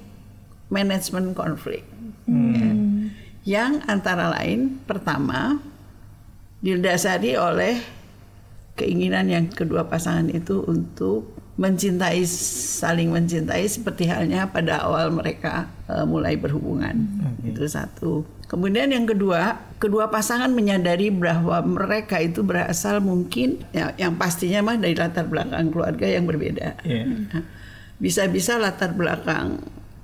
manajemen 0.73 1.33
konflik 1.33 1.85
ya. 2.29 2.73
Yang 3.49 3.81
antara 3.89 4.29
lain 4.37 4.77
pertama 4.85 5.57
didasari 6.61 7.33
oleh 7.41 7.81
keinginan 8.77 9.25
yang 9.33 9.49
kedua 9.49 9.89
pasangan 9.89 10.29
itu 10.29 10.61
untuk 10.69 11.33
mencintai 11.59 12.23
saling 12.79 13.11
mencintai 13.11 13.67
seperti 13.67 14.07
halnya 14.07 14.47
pada 14.53 14.85
awal 14.85 15.11
mereka 15.11 15.67
eh, 15.89 16.05
mulai 16.05 16.37
berhubungan. 16.37 17.09
Itu 17.41 17.65
satu. 17.65 18.23
Kemudian 18.47 18.93
yang 18.93 19.09
kedua 19.09 19.57
kedua 19.81 20.13
pasangan 20.13 20.53
menyadari 20.53 21.09
bahwa 21.09 21.59
mereka 21.65 22.21
itu 22.21 22.45
berasal 22.45 23.01
mungkin 23.01 23.65
ya, 23.73 23.97
yang 23.97 24.15
pastinya 24.21 24.61
mah 24.61 24.77
dari 24.77 24.95
latar 24.95 25.25
belakang 25.25 25.73
keluarga 25.73 26.07
yang 26.07 26.29
berbeda. 26.29 26.85
Iya. 26.85 27.05
Nah, 27.33 27.43
bisa-bisa 27.99 28.61
latar 28.61 28.95
belakang 28.95 29.59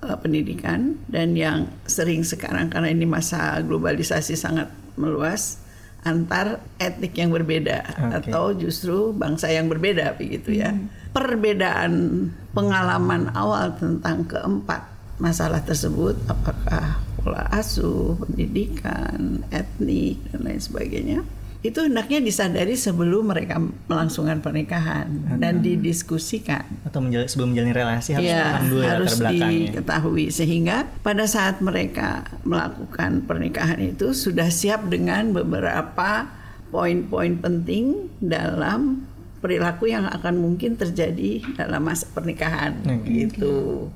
eh, 0.06 0.18
pendidikan 0.20 1.00
dan 1.08 1.34
yang 1.34 1.68
sering 1.88 2.22
sekarang 2.22 2.68
karena 2.68 2.92
ini 2.92 3.08
masa 3.08 3.58
globalisasi 3.64 4.36
sangat 4.36 4.68
meluas 4.94 5.64
antar 6.04 6.60
etnik 6.76 7.16
yang 7.16 7.32
berbeda 7.32 7.80
Oke. 7.96 8.28
atau 8.28 8.52
justru 8.52 9.16
bangsa 9.16 9.48
yang 9.48 9.72
berbeda 9.72 10.14
begitu 10.20 10.60
ya. 10.60 10.76
Perbedaan 11.16 12.28
pengalaman 12.52 13.32
awal 13.32 13.72
tentang 13.80 14.28
keempat 14.28 14.84
masalah 15.16 15.64
tersebut 15.64 16.18
apakah 16.28 17.00
pola 17.24 17.48
asuh, 17.54 18.20
pendidikan, 18.20 19.40
etnik 19.48 20.20
dan 20.28 20.40
lain 20.44 20.60
sebagainya 20.60 21.20
itu 21.64 21.80
hendaknya 21.80 22.20
disadari 22.20 22.76
sebelum 22.76 23.32
mereka 23.32 23.56
melangsungkan 23.88 24.44
pernikahan 24.44 25.08
dan 25.40 25.64
didiskusikan. 25.64 26.60
Atau 26.84 27.00
menjal- 27.00 27.24
sebelum 27.24 27.56
menjalani 27.56 27.72
relasi 27.72 28.12
harus 28.12 28.28
ya, 28.28 28.44
paham 28.44 28.64
dulu 28.68 28.80
ya 28.84 28.90
harus 28.92 29.12
diketahui. 29.16 30.24
Sehingga 30.28 30.84
pada 31.00 31.24
saat 31.24 31.64
mereka 31.64 32.28
melakukan 32.44 33.24
pernikahan 33.24 33.80
itu 33.80 34.12
sudah 34.12 34.52
siap 34.52 34.92
dengan 34.92 35.32
beberapa 35.32 36.28
poin-poin 36.68 37.40
penting 37.40 38.12
dalam 38.20 39.08
perilaku 39.40 39.88
yang 39.88 40.04
akan 40.04 40.36
mungkin 40.36 40.76
terjadi 40.76 41.48
dalam 41.56 41.80
masa 41.80 42.12
pernikahan. 42.12 42.76
Gitu. 43.08 43.88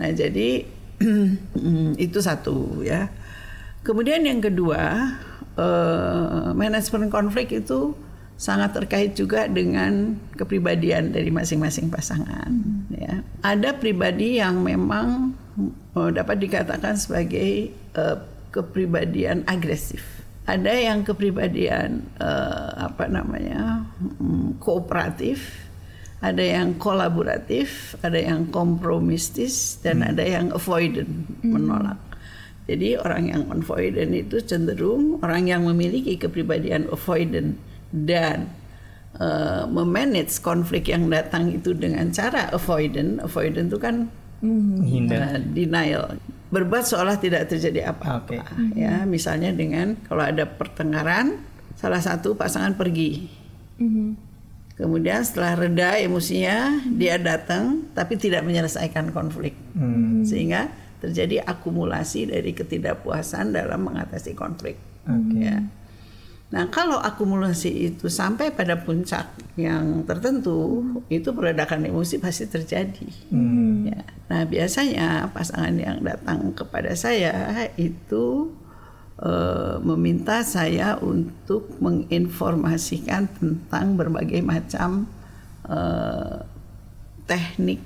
Nah, 0.00 0.08
jadi 0.16 0.64
itu 2.08 2.18
satu 2.24 2.80
ya. 2.80 3.12
Kemudian 3.84 4.24
yang 4.24 4.40
kedua, 4.40 5.12
eh, 5.56 6.50
manajemen 6.54 7.08
konflik 7.12 7.52
itu 7.52 7.96
sangat 8.42 8.74
terkait 8.74 9.14
juga 9.14 9.46
dengan 9.46 10.18
kepribadian 10.34 11.14
dari 11.14 11.30
masing-masing 11.30 11.86
pasangan. 11.92 12.50
Ya, 12.90 13.22
ada 13.46 13.70
pribadi 13.76 14.42
yang 14.42 14.66
memang 14.66 15.38
eh, 15.94 16.10
dapat 16.10 16.42
dikatakan 16.42 16.98
sebagai 16.98 17.70
eh, 17.70 18.16
kepribadian 18.50 19.46
agresif. 19.46 20.02
Ada 20.42 20.74
yang 20.74 21.06
kepribadian 21.06 22.02
eh, 22.18 22.70
apa 22.82 23.06
namanya 23.06 23.86
mm, 24.18 24.58
kooperatif, 24.58 25.70
ada 26.18 26.42
yang 26.42 26.74
kolaboratif, 26.82 27.94
ada 28.02 28.18
yang 28.18 28.50
kompromistis, 28.50 29.78
dan 29.82 30.02
ada 30.02 30.22
yang 30.22 30.50
avoidant 30.50 31.10
menolak. 31.46 32.11
Jadi 32.72 32.96
orang 32.96 33.28
yang 33.28 33.42
avoidant 33.52 34.16
itu 34.16 34.40
cenderung 34.40 35.20
orang 35.20 35.44
yang 35.44 35.68
memiliki 35.68 36.16
kepribadian 36.16 36.88
avoidant 36.88 37.60
dan 37.92 38.48
uh, 39.20 39.68
memanage 39.68 40.40
konflik 40.40 40.88
yang 40.88 41.12
datang 41.12 41.52
itu 41.52 41.76
dengan 41.76 42.08
cara 42.16 42.48
avoidant. 42.48 43.20
Avoidant 43.20 43.68
itu 43.68 43.76
kan 43.76 44.08
Menghindar. 44.40 45.36
uh, 45.36 45.38
denial, 45.52 46.16
berbuat 46.48 46.88
seolah 46.88 47.20
tidak 47.20 47.52
terjadi 47.52 47.92
apa-apa. 47.92 48.40
Oke. 48.40 48.40
Ya, 48.72 49.04
misalnya 49.04 49.52
dengan 49.52 50.00
kalau 50.08 50.24
ada 50.24 50.48
pertengkaran, 50.48 51.44
salah 51.76 52.00
satu 52.00 52.32
pasangan 52.32 52.72
pergi. 52.72 53.28
Kemudian 54.72 55.20
setelah 55.20 55.60
reda 55.60 56.00
emosinya, 56.00 56.80
dia 56.88 57.20
datang 57.20 57.84
tapi 57.92 58.16
tidak 58.16 58.42
menyelesaikan 58.48 59.12
konflik. 59.12 59.52
Sehingga 60.24 60.72
terjadi 61.02 61.42
akumulasi 61.42 62.30
dari 62.30 62.54
ketidakpuasan 62.54 63.50
dalam 63.50 63.82
mengatasi 63.82 64.38
konflik. 64.38 64.78
Ya. 65.34 65.66
Nah, 66.52 66.68
kalau 66.68 67.00
akumulasi 67.00 67.90
itu 67.90 68.12
sampai 68.12 68.52
pada 68.52 68.76
puncak 68.76 69.34
yang 69.56 70.04
tertentu, 70.04 70.84
itu 71.08 71.32
peledakan 71.32 71.88
emosi 71.88 72.20
pasti 72.20 72.44
terjadi. 72.44 73.08
Ya. 73.88 74.04
Nah, 74.30 74.44
biasanya 74.46 75.32
pasangan 75.32 75.74
yang 75.74 76.04
datang 76.04 76.52
kepada 76.52 76.92
saya 76.92 77.66
itu 77.80 78.52
eh, 79.16 79.80
meminta 79.80 80.44
saya 80.44 81.00
untuk 81.00 81.72
menginformasikan 81.80 83.32
tentang 83.32 83.96
berbagai 83.96 84.44
macam 84.44 85.08
eh, 85.66 86.36
teknik 87.24 87.80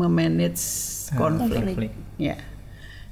memanage 0.00 0.64
konflik. 1.12 1.64
Konflik. 1.76 2.07
Ya. 2.18 2.36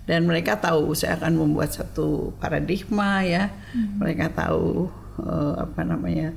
Dan 0.07 0.27
mereka 0.31 0.59
tahu 0.62 0.95
saya 0.95 1.19
akan 1.19 1.35
membuat 1.35 1.75
satu 1.75 2.31
paradigma 2.38 3.27
ya. 3.27 3.51
Mereka 3.75 4.35
tahu 4.35 4.90
eh, 5.23 5.55
apa 5.62 5.83
namanya? 5.83 6.31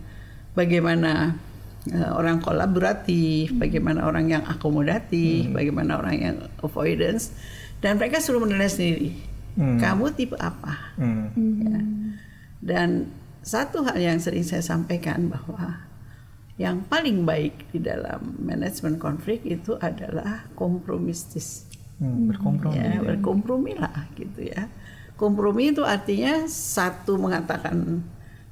bagaimana 0.58 1.39
eh, 1.88 2.12
orang 2.12 2.43
kolaboratif, 2.43 3.53
bagaimana 3.55 4.03
orang 4.03 4.27
yang 4.27 4.43
akomodatif, 4.43 5.47
bagaimana 5.53 6.01
orang 6.01 6.15
yang 6.19 6.36
avoidance 6.60 7.32
dan 7.79 7.95
mereka 7.95 8.19
suruh 8.19 8.43
menilai 8.43 8.67
sendiri. 8.67 9.12
Kamu 9.60 10.15
tipe 10.15 10.39
apa? 10.39 10.95
Hmm. 10.95 11.36
Ya. 11.36 11.79
Dan 12.63 13.12
satu 13.43 13.84
hal 13.84 13.99
yang 13.99 14.19
sering 14.19 14.43
saya 14.47 14.63
sampaikan 14.63 15.27
bahwa 15.27 15.84
yang 16.60 16.84
paling 16.88 17.23
baik 17.23 17.71
di 17.71 17.79
dalam 17.84 18.39
manajemen 18.39 18.99
konflik 18.99 19.43
itu 19.47 19.75
adalah 19.79 20.47
kompromistis. 20.55 21.68
Hmm, 21.99 22.31
berkompromi. 22.31 22.79
Ya, 22.79 23.03
berkompromi 23.03 23.73
lah 23.75 24.07
gitu 24.15 24.47
ya. 24.47 24.71
Kompromi 25.19 25.75
itu 25.75 25.83
artinya 25.83 26.47
satu 26.47 27.19
mengatakan 27.19 27.99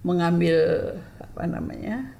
mengambil 0.03 0.59
apa 1.15 1.47
namanya 1.47 2.11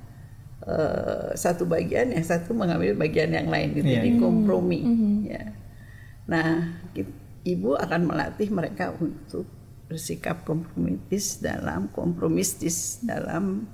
eh, 0.64 1.36
satu 1.36 1.68
bagian, 1.68 2.16
yang 2.16 2.24
satu 2.24 2.56
mengambil 2.56 2.96
bagian 2.96 3.36
yang 3.36 3.52
lain 3.52 3.76
gitu. 3.76 3.88
Iya, 3.92 3.96
Jadi 4.00 4.10
kompromi. 4.24 4.80
Ya. 5.28 5.52
Nah, 6.32 6.80
ibu 7.44 7.76
akan 7.76 8.02
melatih 8.08 8.48
mereka 8.52 8.96
untuk 8.96 9.48
bersikap 9.88 10.44
kompromitis 10.44 11.40
dalam 11.40 11.88
kompromistis 11.92 13.04
dalam 13.04 13.68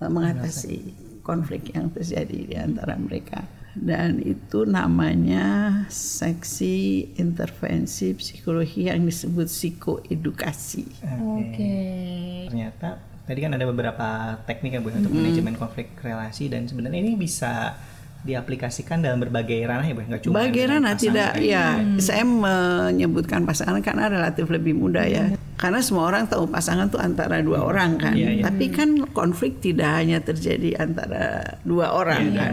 eh, 0.00 0.08
mengatasi 0.08 0.76
konflik 1.24 1.72
yang 1.72 1.92
terjadi 1.92 2.38
di 2.48 2.56
antara 2.56 2.96
mereka. 2.96 3.44
Dan 3.74 4.22
itu 4.22 4.62
namanya 4.64 5.82
seksi 5.90 7.10
intervensi 7.18 8.14
psikologi 8.14 8.86
yang 8.86 9.02
disebut 9.02 9.50
psikoedukasi. 9.50 10.86
Oke. 11.38 11.76
Ternyata 12.50 13.02
tadi 13.24 13.38
kan 13.40 13.52
ada 13.56 13.66
beberapa 13.66 14.38
teknik 14.44 14.78
ya 14.78 14.80
Bu 14.84 14.92
untuk 14.92 15.10
manajemen 15.10 15.56
konflik 15.56 15.96
relasi 16.04 16.52
dan 16.52 16.68
sebenarnya 16.68 17.00
ini 17.00 17.16
bisa 17.16 17.74
diaplikasikan 18.24 19.04
dalam 19.04 19.20
berbagai 19.20 19.60
ranah 19.62 19.84
ya 19.84 19.92
Bu 19.92 20.00
nggak 20.00 20.20
cuma 20.24 20.34
Bagaimana 20.40 20.96
dengan 20.96 20.96
tidak 20.96 21.30
pasangan. 21.36 21.44
ya 21.44 21.64
saya 22.00 22.24
menyebutkan 22.24 23.44
pasangan 23.44 23.80
karena 23.80 24.08
relatif 24.08 24.48
lebih 24.48 24.72
mudah 24.72 25.04
ya. 25.04 25.24
Karena 25.54 25.78
semua 25.78 26.08
orang 26.08 26.24
tahu 26.24 26.48
pasangan 26.48 26.88
tuh 26.88 26.98
antara 26.98 27.38
dua 27.38 27.62
orang 27.62 28.00
kan. 28.00 28.16
Iya, 28.16 28.30
iya. 28.34 28.42
tapi 28.42 28.68
kan 28.68 28.96
konflik 29.12 29.60
tidak 29.60 29.86
hanya 29.94 30.18
terjadi 30.18 30.76
antara 30.78 31.24
dua 31.62 31.92
orang 31.92 32.32
Iya, 32.32 32.48
kan. 32.48 32.52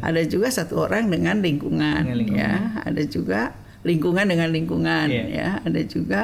ada 0.00 0.22
juga 0.24 0.48
satu 0.48 0.86
orang 0.86 1.10
dengan 1.10 1.42
lingkungan, 1.42 2.06
Dengan 2.06 2.16
lingkungan. 2.16 2.40
ya. 2.40 2.54
Ada 2.80 3.02
juga 3.04 3.40
lingkungan 3.82 4.24
dengan 4.24 4.48
lingkungan 4.48 5.06
Iya. 5.10 5.24
ya. 5.26 5.48
Ada 5.62 5.80
juga 5.84 6.22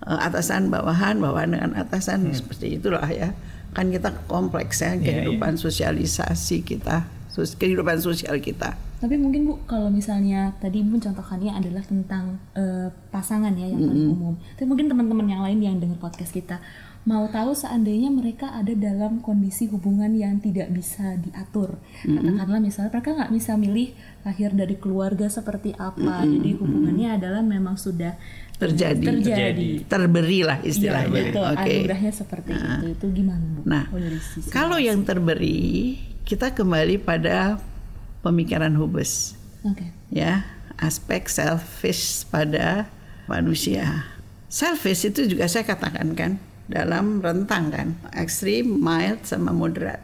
eh, 0.00 0.20
atasan 0.22 0.68
bawahan 0.68 1.16
bawahan 1.18 1.56
dengan 1.56 1.72
atasan. 1.74 2.28
Hmm. 2.28 2.36
seperti 2.36 2.76
itulah 2.76 3.08
ya. 3.08 3.32
Kan 3.72 3.88
kita 3.88 4.12
kompleks 4.26 4.80
ya 4.80 4.92
Iya, 4.92 5.24
kehidupan 5.24 5.56
sosialisasi 5.56 6.62
kita 6.62 7.04
kehidupan 7.44 7.98
sosial 8.00 8.36
kita 8.38 8.76
Tapi 9.00 9.16
mungkin 9.16 9.48
Bu, 9.48 9.56
kalau 9.64 9.88
misalnya 9.88 10.52
tadi 10.60 10.84
Ibu 10.84 11.00
contohkannya 11.00 11.56
adalah 11.56 11.80
tentang 11.80 12.36
eh, 12.52 12.92
pasangan 13.08 13.56
ya 13.56 13.64
yang 13.64 13.80
paling 13.80 14.12
umum. 14.12 14.34
Tapi 14.60 14.68
mungkin 14.68 14.92
teman-teman 14.92 15.24
yang 15.24 15.40
lain 15.40 15.56
yang 15.64 15.76
dengar 15.80 15.96
podcast 15.96 16.36
kita 16.36 16.60
mau 17.08 17.24
tahu 17.32 17.56
seandainya 17.56 18.12
mereka 18.12 18.52
ada 18.52 18.76
dalam 18.76 19.24
kondisi 19.24 19.64
hubungan 19.72 20.12
yang 20.12 20.36
tidak 20.36 20.68
bisa 20.68 21.16
diatur. 21.16 21.80
Katakanlah 22.04 22.60
misalnya 22.60 22.92
mereka 22.92 23.10
nggak 23.16 23.32
bisa 23.32 23.52
milih 23.56 23.88
lahir 24.20 24.52
dari 24.52 24.76
keluarga 24.76 25.32
seperti 25.32 25.72
apa. 25.80 26.28
Jadi 26.28 26.60
hubungannya 26.60 27.16
adalah 27.16 27.40
memang 27.40 27.80
sudah 27.80 28.20
Terjadi. 28.60 29.00
terjadi. 29.00 29.88
terberilah 29.88 30.60
istilahnya 30.60 31.32
betul. 31.32 31.44
oke 31.48 31.64
Anugerahnya 31.64 32.12
seperti 32.12 32.50
itu. 32.52 32.86
Itu 32.92 33.06
gimana 33.16 33.40
Bu? 33.56 33.60
Nah, 33.64 33.88
kalau 34.52 34.76
yang 34.76 35.00
terberi 35.00 35.96
kita 36.24 36.52
kembali 36.54 37.00
pada 37.02 37.58
pemikiran 38.20 38.72
Hubes 38.76 39.34
Oke. 39.64 39.90
ya 40.12 40.44
aspek 40.80 41.28
selfish 41.28 42.24
pada 42.28 42.88
manusia. 43.28 44.08
Selfish 44.50 45.06
itu 45.06 45.28
juga 45.30 45.46
saya 45.46 45.62
katakan 45.62 46.16
kan 46.16 46.40
dalam 46.66 47.22
rentang 47.22 47.70
kan 47.70 47.88
ekstrim, 48.16 48.80
mild 48.80 49.22
sama 49.22 49.54
moderat. 49.54 50.02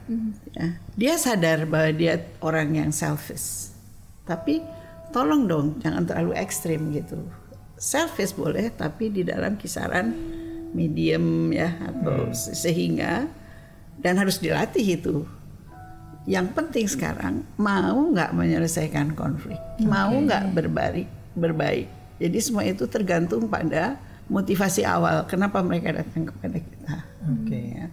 Ya. 0.54 0.78
Dia 0.94 1.14
sadar 1.18 1.66
bahwa 1.66 1.90
dia 1.96 2.22
orang 2.44 2.76
yang 2.76 2.90
selfish, 2.94 3.74
tapi 4.28 4.62
tolong 5.10 5.48
dong 5.48 5.66
jangan 5.82 6.06
terlalu 6.06 6.36
ekstrim 6.38 6.92
gitu. 6.94 7.18
Selfish 7.80 8.36
boleh 8.36 8.70
tapi 8.70 9.10
di 9.10 9.26
dalam 9.26 9.58
kisaran 9.58 10.12
medium 10.76 11.50
ya 11.50 11.72
atau 11.88 12.30
se- 12.36 12.56
sehingga 12.56 13.28
dan 14.00 14.20
harus 14.20 14.38
dilatih 14.40 15.00
itu 15.00 15.24
yang 16.26 16.50
penting 16.50 16.90
sekarang 16.90 17.46
mau 17.54 18.10
nggak 18.10 18.34
menyelesaikan 18.34 19.14
konflik, 19.14 19.58
mau 19.86 20.10
nggak 20.10 20.50
berbaik, 20.52 21.06
berbaik. 21.38 21.86
Jadi 22.18 22.38
semua 22.42 22.66
itu 22.66 22.82
tergantung 22.90 23.46
pada 23.46 23.94
motivasi 24.26 24.82
awal. 24.82 25.22
Kenapa 25.30 25.62
mereka 25.62 25.94
datang 25.94 26.26
kepada 26.26 26.58
kita? 26.58 26.94
Oke. 27.30 27.60
Ya. 27.78 27.86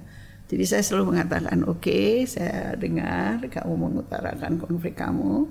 Jadi 0.49 0.63
saya 0.65 0.83
selalu 0.85 1.13
mengatakan, 1.13 1.61
oke, 1.65 2.25
saya 2.25 2.73
dengar 2.73 3.41
kamu 3.41 3.73
mengutarakan 3.73 4.57
konflik 4.57 4.97
kamu. 4.97 5.49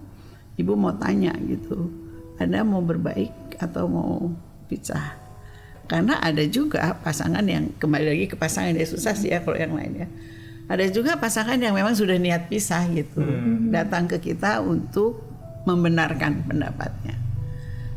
Ibu 0.59 0.73
mau 0.77 0.93
tanya 0.99 1.33
gitu, 1.49 1.89
Anda 2.37 2.61
mau 2.61 2.85
berbaik 2.85 3.57
atau 3.57 3.89
mau 3.89 4.31
pisah? 4.69 5.17
Karena 5.89 6.21
ada 6.21 6.45
juga 6.45 6.99
pasangan 7.01 7.43
yang 7.47 7.73
kembali 7.81 8.07
lagi 8.15 8.27
ke 8.31 8.37
pasangan 8.37 8.77
ya 8.77 8.87
susah 8.87 9.17
sih 9.17 9.33
ya 9.33 9.41
kalau 9.41 9.57
yang 9.57 9.75
lain 9.75 10.07
ya. 10.07 10.09
Ada 10.71 10.89
juga 10.89 11.19
pasangan 11.19 11.59
yang 11.59 11.75
memang 11.75 11.93
sudah 11.93 12.17
niat 12.17 12.49
pisah 12.49 12.87
gitu, 12.93 13.21
datang 13.69 14.09
ke 14.09 14.23
kita 14.23 14.63
untuk 14.63 15.21
membenarkan 15.69 16.47
pendapatnya. 16.47 17.19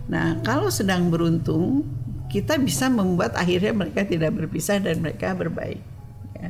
Nah, 0.06 0.38
kalau 0.46 0.70
sedang 0.70 1.10
beruntung, 1.10 1.86
kita 2.30 2.58
bisa 2.62 2.90
membuat 2.92 3.34
akhirnya 3.38 3.74
mereka 3.74 4.06
tidak 4.06 4.38
berpisah 4.38 4.78
dan 4.82 5.02
mereka 5.02 5.34
berbaik. 5.34 5.82
ya. 6.38 6.50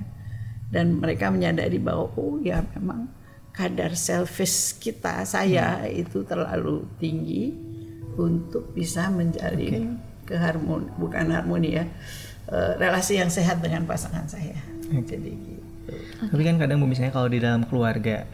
Dan 0.71 0.99
mereka 0.99 1.31
menyadari 1.31 1.79
bahwa 1.79 2.11
oh 2.15 2.41
ya 2.41 2.63
memang 2.75 3.07
kadar 3.55 3.95
selfish 3.95 4.75
kita, 4.81 5.23
saya 5.23 5.87
itu 5.87 6.27
terlalu 6.27 6.83
tinggi 6.99 7.55
untuk 8.19 8.75
bisa 8.75 9.07
menjalin 9.07 9.99
keharmoni, 10.27 10.91
bukan 10.99 11.31
harmoni 11.31 11.79
ya, 11.79 11.85
eh, 12.51 12.71
relasi 12.75 13.19
yang 13.19 13.31
sehat 13.31 13.63
dengan 13.63 13.87
pasangan 13.87 14.27
saya. 14.27 14.59
Jadi 14.91 15.31
gitu. 15.31 15.64
Tapi 16.25 16.41
kan 16.41 16.55
kadang 16.57 16.81
misalnya 16.81 17.13
kalau 17.13 17.29
di 17.29 17.37
dalam 17.37 17.67
keluarga, 17.67 18.25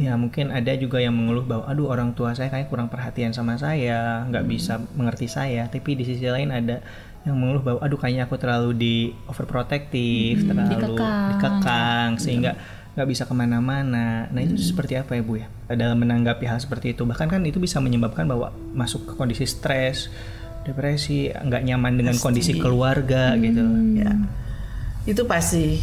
ya 0.00 0.16
mungkin 0.16 0.48
ada 0.48 0.72
juga 0.78 0.96
yang 1.02 1.12
mengeluh 1.12 1.44
bahwa 1.44 1.64
aduh 1.68 1.92
orang 1.92 2.16
tua 2.16 2.32
saya 2.32 2.48
kayak 2.48 2.72
kurang 2.72 2.88
perhatian 2.88 3.36
sama 3.36 3.60
saya, 3.60 4.24
nggak 4.28 4.44
bisa 4.48 4.80
mengerti 4.96 5.28
saya. 5.28 5.68
Tapi 5.68 5.98
di 5.98 6.04
sisi 6.08 6.24
lain 6.24 6.48
ada 6.48 6.80
yang 7.28 7.36
mengeluh 7.36 7.60
bahwa 7.60 7.80
aduh 7.84 7.98
kayaknya 8.00 8.24
aku 8.24 8.36
terlalu 8.40 8.70
di 8.72 8.94
overprotective, 9.28 10.46
terlalu 10.48 10.96
Dikekang. 10.96 11.26
dikekang, 11.36 12.10
sehingga 12.16 12.52
nggak 12.96 13.08
bisa 13.12 13.22
ke 13.28 13.34
mana-mana. 13.36 14.30
Nah 14.32 14.40
itu 14.40 14.56
seperti 14.56 14.96
apa 14.96 15.18
ya 15.18 15.22
Bu 15.26 15.36
ya? 15.36 15.46
Dalam 15.68 16.00
menanggapi 16.00 16.48
hal 16.48 16.62
seperti 16.62 16.96
itu, 16.96 17.04
bahkan 17.04 17.28
kan 17.28 17.44
itu 17.44 17.60
bisa 17.60 17.76
menyebabkan 17.82 18.24
bahwa 18.24 18.54
masuk 18.72 19.04
ke 19.04 19.12
kondisi 19.20 19.44
stres, 19.44 20.08
depresi, 20.64 21.28
nggak 21.28 21.62
nyaman 21.66 21.92
dengan 22.00 22.16
kondisi 22.16 22.56
keluarga 22.56 23.36
gitu. 23.36 23.64
ya 24.00 24.16
itu 25.06 25.22
pasti 25.24 25.78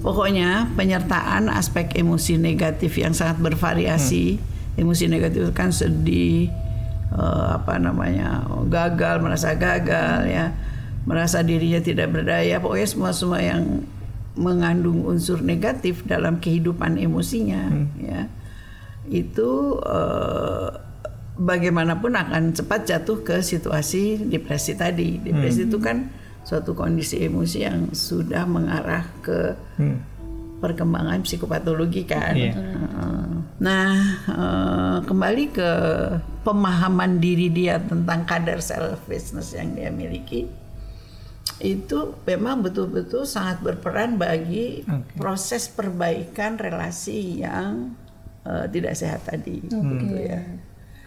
pokoknya 0.00 0.72
penyertaan 0.74 1.48
aspek 1.52 1.96
emosi 1.96 2.40
negatif 2.40 2.96
yang 3.00 3.12
sangat 3.16 3.40
bervariasi. 3.40 4.40
Emosi 4.76 5.08
negatif 5.08 5.56
kan 5.56 5.72
sedih 5.72 6.52
eh, 7.12 7.46
apa 7.48 7.80
namanya 7.80 8.44
gagal 8.68 9.24
merasa 9.24 9.56
gagal 9.56 10.28
ya. 10.28 10.52
Merasa 11.06 11.40
dirinya 11.40 11.80
tidak 11.80 12.12
berdaya. 12.12 12.58
Pokoknya 12.58 12.88
semua 12.88 13.10
semua 13.14 13.40
yang 13.40 13.86
mengandung 14.36 15.08
unsur 15.08 15.40
negatif 15.40 16.04
dalam 16.04 16.42
kehidupan 16.42 17.00
emosinya 17.00 17.72
ya. 17.96 18.28
Itu 19.08 19.80
eh, 19.80 20.68
bagaimanapun 21.36 22.16
akan 22.16 22.56
cepat 22.56 22.88
jatuh 22.88 23.20
ke 23.24 23.44
situasi 23.44 24.28
depresi 24.28 24.72
tadi. 24.76 25.20
Depresi 25.20 25.68
itu 25.68 25.78
kan 25.80 26.08
suatu 26.46 26.78
kondisi 26.78 27.26
emosi 27.26 27.58
yang 27.66 27.90
sudah 27.90 28.46
mengarah 28.46 29.02
ke 29.18 29.58
perkembangan 30.62 31.20
psikopatologi 31.26 32.06
kan. 32.06 32.32
Iya. 32.38 32.54
Heeh. 32.54 33.26
Nah, 33.60 33.92
eh, 34.30 34.98
kembali 35.04 35.44
ke 35.52 35.72
pemahaman 36.46 37.18
diri 37.18 37.50
dia 37.50 37.82
tentang 37.82 38.24
kadar 38.24 38.62
selfishness 38.62 39.52
yang 39.58 39.74
dia 39.74 39.90
miliki 39.90 40.46
itu 41.56 42.12
memang 42.28 42.60
betul-betul 42.60 43.24
sangat 43.24 43.64
berperan 43.64 44.20
bagi 44.20 44.84
proses 45.16 45.72
perbaikan 45.72 46.60
relasi 46.60 47.42
yang 47.42 47.96
eh, 48.46 48.70
tidak 48.70 48.94
sehat 48.94 49.26
tadi 49.26 49.66
gitu 49.66 50.14
ya. 50.14 50.40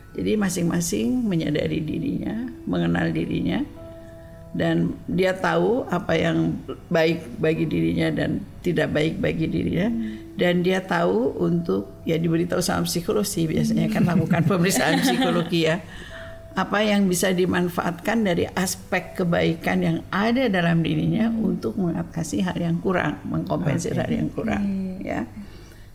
Jadi 0.09 0.35
masing-masing 0.35 1.21
menyadari 1.21 1.79
dirinya, 1.85 2.49
mengenal 2.65 3.13
dirinya 3.13 3.61
dan 4.49 4.97
dia 5.05 5.37
tahu 5.37 5.85
apa 5.93 6.17
yang 6.17 6.57
baik 6.89 7.37
bagi 7.37 7.69
dirinya 7.69 8.09
dan 8.09 8.41
tidak 8.65 8.89
baik 8.89 9.21
bagi 9.21 9.45
dirinya. 9.45 9.89
Dan 10.39 10.63
dia 10.63 10.79
tahu 10.79 11.35
untuk 11.35 11.99
ya 12.07 12.15
diberitahu 12.15 12.63
sama 12.63 12.87
psikolog 12.87 13.27
sih 13.27 13.43
biasanya 13.43 13.91
kan 13.91 14.07
lakukan 14.07 14.47
pemeriksaan 14.47 15.01
psikologi 15.05 15.69
ya. 15.69 15.83
Apa 16.57 16.81
yang 16.81 17.05
bisa 17.05 17.29
dimanfaatkan 17.29 18.25
dari 18.25 18.49
aspek 18.57 19.13
kebaikan 19.13 19.85
yang 19.85 19.97
ada 20.09 20.49
dalam 20.49 20.81
dirinya 20.81 21.29
untuk 21.29 21.77
mengatasi 21.77 22.41
hal 22.41 22.57
yang 22.57 22.81
kurang, 22.81 23.21
mengkompensasi 23.29 23.95
hal 23.95 24.09
yang 24.09 24.27
kurang, 24.33 24.65
ya. 24.99 25.29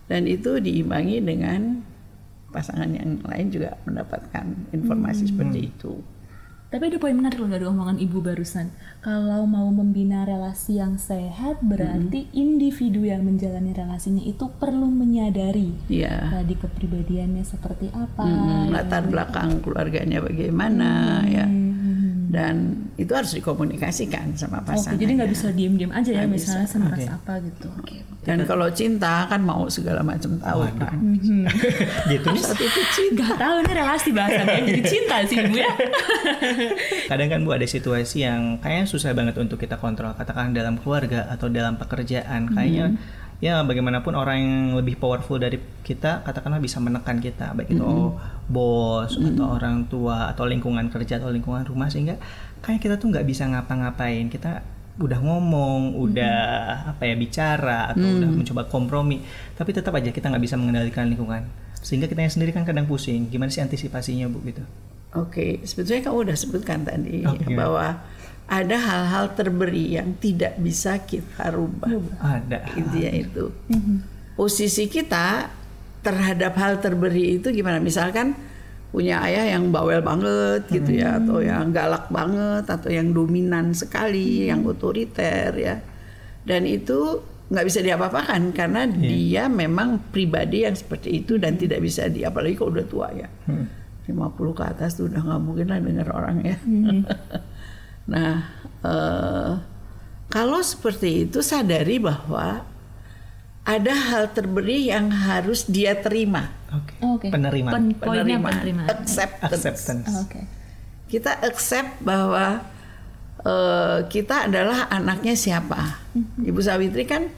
Dan 0.06 0.30
itu 0.30 0.62
diimbangi 0.62 1.20
dengan 1.20 1.82
pasangan 2.54 2.86
yang 2.86 3.18
lain 3.26 3.46
juga 3.50 3.74
mendapatkan 3.82 4.46
informasi 4.70 5.34
seperti 5.34 5.74
itu. 5.74 5.98
Tapi 6.74 6.90
ada 6.90 6.98
poin 6.98 7.14
menarik 7.14 7.38
loh 7.38 7.46
dari 7.46 7.62
omongan 7.70 8.02
ibu 8.02 8.18
barusan. 8.18 8.66
Kalau 8.98 9.46
mau 9.46 9.70
membina 9.70 10.26
relasi 10.26 10.82
yang 10.82 10.98
sehat, 10.98 11.62
berarti 11.62 12.26
individu 12.34 13.06
yang 13.06 13.22
menjalani 13.22 13.70
relasinya 13.70 14.18
itu 14.18 14.50
perlu 14.58 14.90
menyadari 14.90 15.70
Iya. 15.86 16.34
tadi 16.34 16.58
kepribadiannya 16.58 17.46
seperti 17.46 17.94
apa. 17.94 18.26
Hmm, 18.26 18.74
latar 18.74 19.06
belakang 19.06 19.62
keluarganya 19.62 20.18
bagaimana, 20.18 21.22
ya. 21.30 21.46
Dan 22.34 22.54
itu 22.98 23.14
harus 23.14 23.30
dikomunikasikan 23.30 24.34
sama 24.34 24.58
Oke, 24.58 24.74
pasangan. 24.74 24.98
jadi 24.98 25.10
nggak 25.14 25.30
bisa 25.30 25.46
diem-diem 25.54 25.92
aja 25.94 26.10
ya, 26.10 26.26
Nggak 26.26 26.34
misalnya 26.34 26.66
bisa. 26.66 26.74
semeras 26.74 27.06
apa 27.08 27.32
gitu. 27.38 27.68
Oke. 27.70 27.96
Dan 28.24 28.38
kalau 28.42 28.66
cinta 28.72 29.28
kan 29.28 29.38
mau 29.38 29.68
segala 29.68 30.00
macam 30.00 30.34
tahu 30.34 30.64
kan. 30.74 30.96
gitu 32.10 32.26
Saat 32.34 32.58
itu 32.58 32.80
cinta. 32.90 33.22
Gak 33.22 33.36
tahu 33.36 33.56
nih 33.62 33.74
relasi 33.76 34.08
bahasannya 34.10 34.60
jadi 34.66 34.82
cinta 34.82 35.16
sih 35.22 35.36
ibu 35.38 35.54
ya. 35.54 35.70
kadang 37.10 37.28
kan 37.28 37.40
bu 37.44 37.52
ada 37.52 37.68
situasi 37.68 38.24
yang 38.24 38.58
kayaknya 38.58 38.86
susah 38.88 39.12
banget 39.12 39.36
untuk 39.36 39.56
kita 39.56 39.76
kontrol 39.76 40.16
katakan 40.16 40.50
dalam 40.50 40.80
keluarga 40.80 41.28
atau 41.28 41.46
dalam 41.46 41.76
pekerjaan 41.76 42.48
kayaknya 42.50 42.96
ya 43.44 43.60
bagaimanapun 43.60 44.16
orang 44.16 44.40
yang 44.40 44.56
lebih 44.80 44.96
powerful 44.96 45.36
dari 45.36 45.60
kita 45.84 46.24
katakanlah 46.24 46.64
bisa 46.64 46.80
menekan 46.80 47.20
kita 47.20 47.52
baik 47.52 47.76
itu 47.76 48.16
bos 48.48 49.12
atau 49.20 49.60
orang 49.60 49.84
tua 49.84 50.32
atau 50.32 50.48
lingkungan 50.48 50.88
kerja 50.88 51.20
atau 51.20 51.28
lingkungan 51.28 51.60
rumah 51.68 51.92
sehingga 51.92 52.16
kayak 52.64 52.80
kita 52.80 52.96
tuh 52.96 53.12
nggak 53.12 53.28
bisa 53.28 53.44
ngapa-ngapain. 53.44 54.32
Kita 54.32 54.64
udah 54.96 55.18
ngomong 55.20 55.92
udah 55.92 56.40
apa 56.96 57.04
ya 57.04 57.20
bicara 57.20 57.92
atau 57.92 58.06
udah 58.06 58.30
mencoba 58.30 58.62
kompromi 58.70 59.18
tapi 59.58 59.74
tetap 59.74 59.92
aja 59.92 60.08
kita 60.08 60.32
nggak 60.32 60.40
bisa 60.40 60.56
mengendalikan 60.56 61.04
lingkungan. 61.12 61.44
Sehingga 61.84 62.08
kita 62.08 62.24
sendiri 62.24 62.56
kan 62.56 62.64
kadang 62.64 62.88
pusing 62.88 63.28
gimana 63.28 63.52
sih 63.52 63.60
antisipasinya 63.60 64.24
bu 64.32 64.40
gitu? 64.48 64.64
Oke, 65.14 65.60
sebetulnya 65.68 66.00
kamu 66.00 66.32
udah 66.32 66.36
sebutkan 66.40 66.82
tadi 66.82 67.22
Oke. 67.28 67.52
bahwa 67.52 68.02
ada 68.44 68.76
hal-hal 68.76 69.32
terberi 69.32 69.96
yang 69.96 70.16
tidak 70.20 70.60
bisa 70.60 71.00
kita 71.00 71.48
rubah. 71.48 71.90
ada 72.20 72.68
Intinya 72.76 73.12
itu. 73.12 73.44
Posisi 74.36 74.84
kita 74.90 75.48
terhadap 76.04 76.52
hal 76.60 76.82
terberi 76.84 77.40
itu 77.40 77.48
gimana? 77.48 77.80
Misalkan 77.80 78.36
punya 78.92 79.24
ayah 79.26 79.58
yang 79.58 79.72
bawel 79.74 80.04
banget 80.04 80.70
gitu 80.70 80.92
ya, 80.94 81.18
atau 81.18 81.40
yang 81.40 81.72
galak 81.72 82.12
banget, 82.12 82.68
atau 82.68 82.90
yang 82.92 83.10
dominan 83.10 83.72
sekali, 83.72 84.46
yang 84.46 84.62
otoriter 84.68 85.50
ya. 85.56 85.80
Dan 86.44 86.68
itu 86.68 87.24
nggak 87.44 87.64
bisa 87.64 87.80
diapa-apakan 87.80 88.52
karena 88.56 88.88
dia 88.88 89.48
memang 89.48 90.00
pribadi 90.12 90.64
yang 90.64 90.76
seperti 90.76 91.24
itu 91.24 91.36
dan 91.36 91.56
tidak 91.56 91.80
bisa 91.80 92.08
di 92.08 92.24
apalagi 92.24 92.54
kalau 92.56 92.76
udah 92.76 92.86
tua 92.86 93.08
ya. 93.16 93.28
50 94.04 94.58
ke 94.58 94.64
atas 94.68 95.00
tuh 95.00 95.08
udah 95.08 95.20
nggak 95.24 95.40
mungkin 95.40 95.66
lah 95.72 95.80
dengar 95.80 96.08
orang 96.12 96.36
ya. 96.44 96.56
nah, 98.04 98.44
eh, 98.80 99.52
kalau 100.28 100.60
seperti 100.60 101.24
itu 101.24 101.40
sadari 101.40 101.96
bahwa 101.96 102.66
ada 103.64 103.94
hal 103.94 104.28
terberi 104.30 104.92
yang 104.92 105.08
harus 105.08 105.64
dia 105.64 105.96
terima. 105.96 106.52
oke 106.68 106.92
Oke. 107.00 107.26
penerimaan 107.32 107.72
Pen- 107.72 107.96
Penerimaan. 107.96 108.52
penerimaan. 108.60 108.88
Acceptance. 108.90 109.52
acceptance 109.56 110.08
Oh, 110.10 110.28
Oke. 110.28 110.40
Kita 111.08 111.38
accept 111.40 112.02
bahwa 112.02 112.60
eh, 113.40 113.98
kita 114.06 114.48
adalah 114.48 114.88
anaknya 114.88 115.32
siapa. 115.32 116.02
Ibu 116.40 116.60
Sawitri 116.60 117.04
kan 117.04 117.32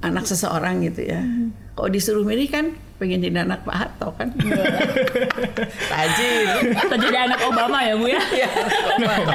anak 0.00 0.24
seseorang 0.24 0.82
gitu 0.82 1.02
ya. 1.04 1.22
Kalau 1.74 1.90
disuruh 1.90 2.22
milih 2.22 2.48
kan 2.48 2.74
pengen 2.98 3.22
jadi 3.22 3.46
anak 3.46 3.62
Pak 3.62 3.76
Harto 3.78 4.10
kan. 4.18 4.28
Rajin. 5.94 6.46
Atau 6.74 6.96
jadi 6.98 7.30
anak 7.30 7.40
Obama 7.46 7.78
ya 7.86 7.94
Bu 7.94 8.10
ya? 8.10 8.18
Iya, 8.18 8.48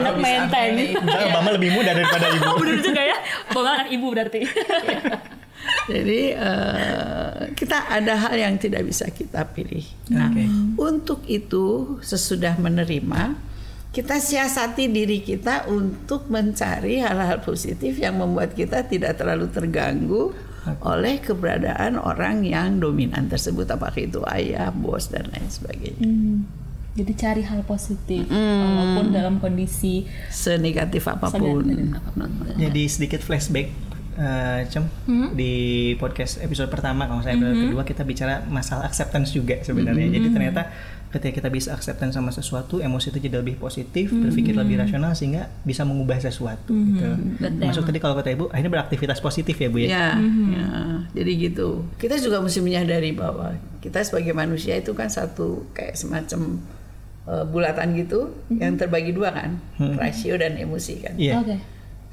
anak 0.04 0.16
menteng. 0.20 0.72
Misalnya 1.00 1.28
Obama 1.32 1.50
lebih 1.56 1.70
muda 1.72 1.96
daripada 1.96 2.28
ibu 2.28 2.44
Oh 2.44 2.60
bener 2.62 2.80
juga 2.84 3.02
ya. 3.02 3.18
Obama 3.56 3.70
anak 3.80 3.90
ibu 3.96 4.08
berarti. 4.12 4.42
Jadi 5.88 6.22
eh, 6.36 7.40
kita 7.56 7.88
ada 7.88 8.14
hal 8.28 8.36
yang 8.36 8.56
tidak 8.60 8.84
bisa 8.84 9.08
kita 9.08 9.48
pilih. 9.56 9.88
Nah, 10.12 10.28
untuk 10.76 11.24
itu 11.32 11.98
sesudah 12.04 12.60
menerima, 12.60 13.40
kita 13.96 14.20
siasati 14.20 14.92
diri 14.92 15.24
kita 15.24 15.72
untuk 15.72 16.28
mencari 16.28 17.00
hal-hal 17.00 17.40
positif 17.40 17.96
yang 17.96 18.20
membuat 18.20 18.58
kita 18.58 18.84
tidak 18.90 19.22
terlalu 19.22 19.48
terganggu 19.54 20.36
oleh 20.84 21.20
keberadaan 21.20 22.00
orang 22.00 22.48
yang 22.48 22.80
dominan 22.80 23.28
tersebut, 23.28 23.68
apakah 23.68 24.00
itu 24.00 24.24
ayah, 24.32 24.72
bos 24.72 25.12
dan 25.12 25.28
lain 25.32 25.48
sebagainya. 25.52 26.08
Hmm. 26.08 26.48
Jadi 26.94 27.12
cari 27.18 27.42
hal 27.42 27.66
positif 27.66 28.30
walaupun 28.30 29.10
dalam 29.10 29.42
kondisi 29.42 30.06
Senegatif 30.30 31.10
apa 31.10 31.34
pun. 31.34 31.66
Jadi 32.54 32.86
sedikit 32.86 33.18
flashback 33.26 33.74
eh, 34.14 34.62
Cem 34.70 34.86
di 35.34 35.54
podcast 35.98 36.38
episode 36.46 36.70
pertama 36.70 37.10
kalau 37.10 37.26
saya 37.26 37.34
episode 37.34 37.66
kedua 37.66 37.82
kita 37.82 38.06
bicara 38.06 38.46
masalah 38.46 38.86
acceptance 38.86 39.34
juga 39.34 39.58
sebenarnya. 39.66 40.06
Jadi 40.14 40.28
ternyata 40.30 40.70
ketika 41.14 41.46
kita 41.46 41.50
bisa 41.54 41.70
acceptance 41.78 42.18
sama 42.18 42.34
sesuatu, 42.34 42.82
emosi 42.82 43.14
itu 43.14 43.30
jadi 43.30 43.38
lebih 43.46 43.62
positif, 43.62 44.10
berpikir 44.10 44.58
lebih 44.58 44.82
rasional 44.82 45.14
sehingga 45.14 45.46
bisa 45.62 45.86
mengubah 45.86 46.18
sesuatu 46.18 46.74
gitu. 46.74 47.06
Masuk 47.62 47.86
tadi 47.86 48.02
kalau 48.02 48.18
kata 48.18 48.34
Ibu, 48.34 48.50
akhirnya 48.50 48.82
beraktivitas 48.82 49.22
positif 49.22 49.54
ya 49.54 49.70
Bu 49.70 49.78
ya. 49.78 49.88
Ya, 49.94 50.08
ya, 50.18 50.68
jadi 51.14 51.32
gitu. 51.38 51.86
Kita 52.02 52.18
juga 52.18 52.42
mesti 52.42 52.66
menyadari 52.66 53.14
bahwa 53.14 53.54
kita 53.78 54.02
sebagai 54.02 54.34
manusia 54.34 54.74
itu 54.74 54.98
kan 54.98 55.14
satu 55.14 55.70
kayak 55.78 55.94
semacam 55.94 56.58
eh, 57.30 57.46
bulatan 57.46 57.94
gitu 57.94 58.34
yang 58.50 58.74
terbagi 58.82 59.14
dua 59.14 59.30
kan, 59.38 59.62
rasio 60.02 60.34
dan 60.34 60.58
emosi 60.58 60.94
kan. 60.98 61.14
Iya. 61.14 61.46
Oke. 61.46 61.58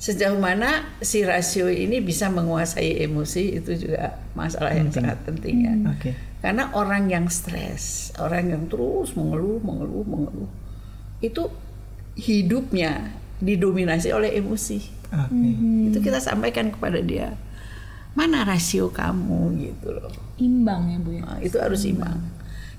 Sejauh 0.00 0.40
mana 0.40 0.96
si 1.00 1.24
rasio 1.24 1.68
ini 1.72 2.04
bisa 2.04 2.28
menguasai 2.28 3.00
emosi 3.04 3.60
itu 3.60 3.88
juga 3.88 4.20
masalah 4.36 4.76
yang 4.76 4.92
sangat 4.92 5.16
penting 5.24 5.56
ya. 5.64 5.74
Oke. 5.92 6.29
Karena 6.40 6.72
orang 6.72 7.12
yang 7.12 7.28
stres, 7.28 8.16
orang 8.16 8.48
yang 8.48 8.64
terus 8.64 9.12
mengeluh, 9.12 9.60
mengeluh, 9.60 10.04
mengeluh, 10.08 10.50
itu 11.20 11.52
hidupnya 12.16 13.12
didominasi 13.40 14.08
oleh 14.12 14.36
emosi. 14.40 15.00
Oke. 15.10 15.50
itu 15.90 15.98
kita 16.06 16.22
sampaikan 16.22 16.70
kepada 16.70 17.02
dia 17.02 17.34
mana 18.14 18.46
rasio 18.46 18.94
kamu? 18.94 19.58
Gitu 19.58 19.88
loh. 19.90 20.10
Imbang 20.38 20.86
ya 20.86 20.98
Bu 21.02 21.10
ya. 21.18 21.22
Nah, 21.26 21.38
itu 21.42 21.56
harus 21.58 21.82
imbang. 21.86 22.18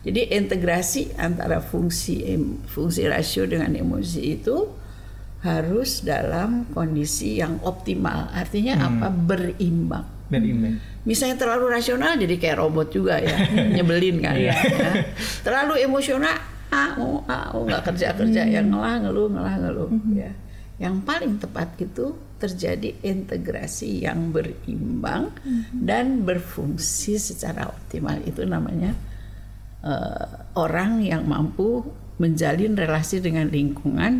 jadi 0.01 0.33
integrasi 0.33 1.13
antara 1.13 1.61
fungsi 1.61 2.25
fungsi 2.65 3.05
rasio 3.05 3.45
dengan 3.45 3.69
emosi 3.77 4.41
itu 4.41 4.65
harus 5.45 6.01
dalam 6.01 6.65
kondisi 6.73 7.37
yang 7.37 7.61
optimal. 7.61 8.33
Artinya 8.33 8.81
apa? 8.89 9.13
Berimbang 9.13 10.20
Berimbang. 10.31 10.79
misalnya 11.03 11.35
terlalu 11.35 11.75
rasional 11.75 12.15
jadi 12.15 12.35
kayak 12.39 12.57
robot 12.63 12.87
juga 12.87 13.19
ya. 13.19 13.35
Nyebelin 13.75 14.23
kan 14.23 14.39
ya. 14.39 14.55
terlalu 15.43 15.83
emosional 15.83 16.39
ah 16.71 16.95
oh, 16.95 17.19
ah 17.27 17.51
oh, 17.51 17.67
nggak 17.67 17.83
kerja 17.91 18.15
kerja 18.15 18.47
yang 18.47 18.71
ngelah 18.71 19.03
ngeluh 19.03 19.27
ngelah 19.27 19.55
ngeluh 19.59 19.91
ya. 20.15 20.31
Yang 20.79 20.95
paling 21.05 21.33
tepat 21.37 21.77
itu 21.77 22.15
terjadi 22.41 22.97
integrasi 23.05 24.01
yang 24.01 24.33
berimbang 24.33 25.29
dan 25.77 26.25
berfungsi 26.25 27.21
secara 27.21 27.69
optimal. 27.69 28.17
Itu 28.25 28.47
namanya 28.47 28.97
eh, 29.85 30.25
orang 30.57 31.05
yang 31.05 31.27
mampu 31.27 31.85
menjalin 32.17 32.73
relasi 32.73 33.21
dengan 33.21 33.51
lingkungan 33.51 34.13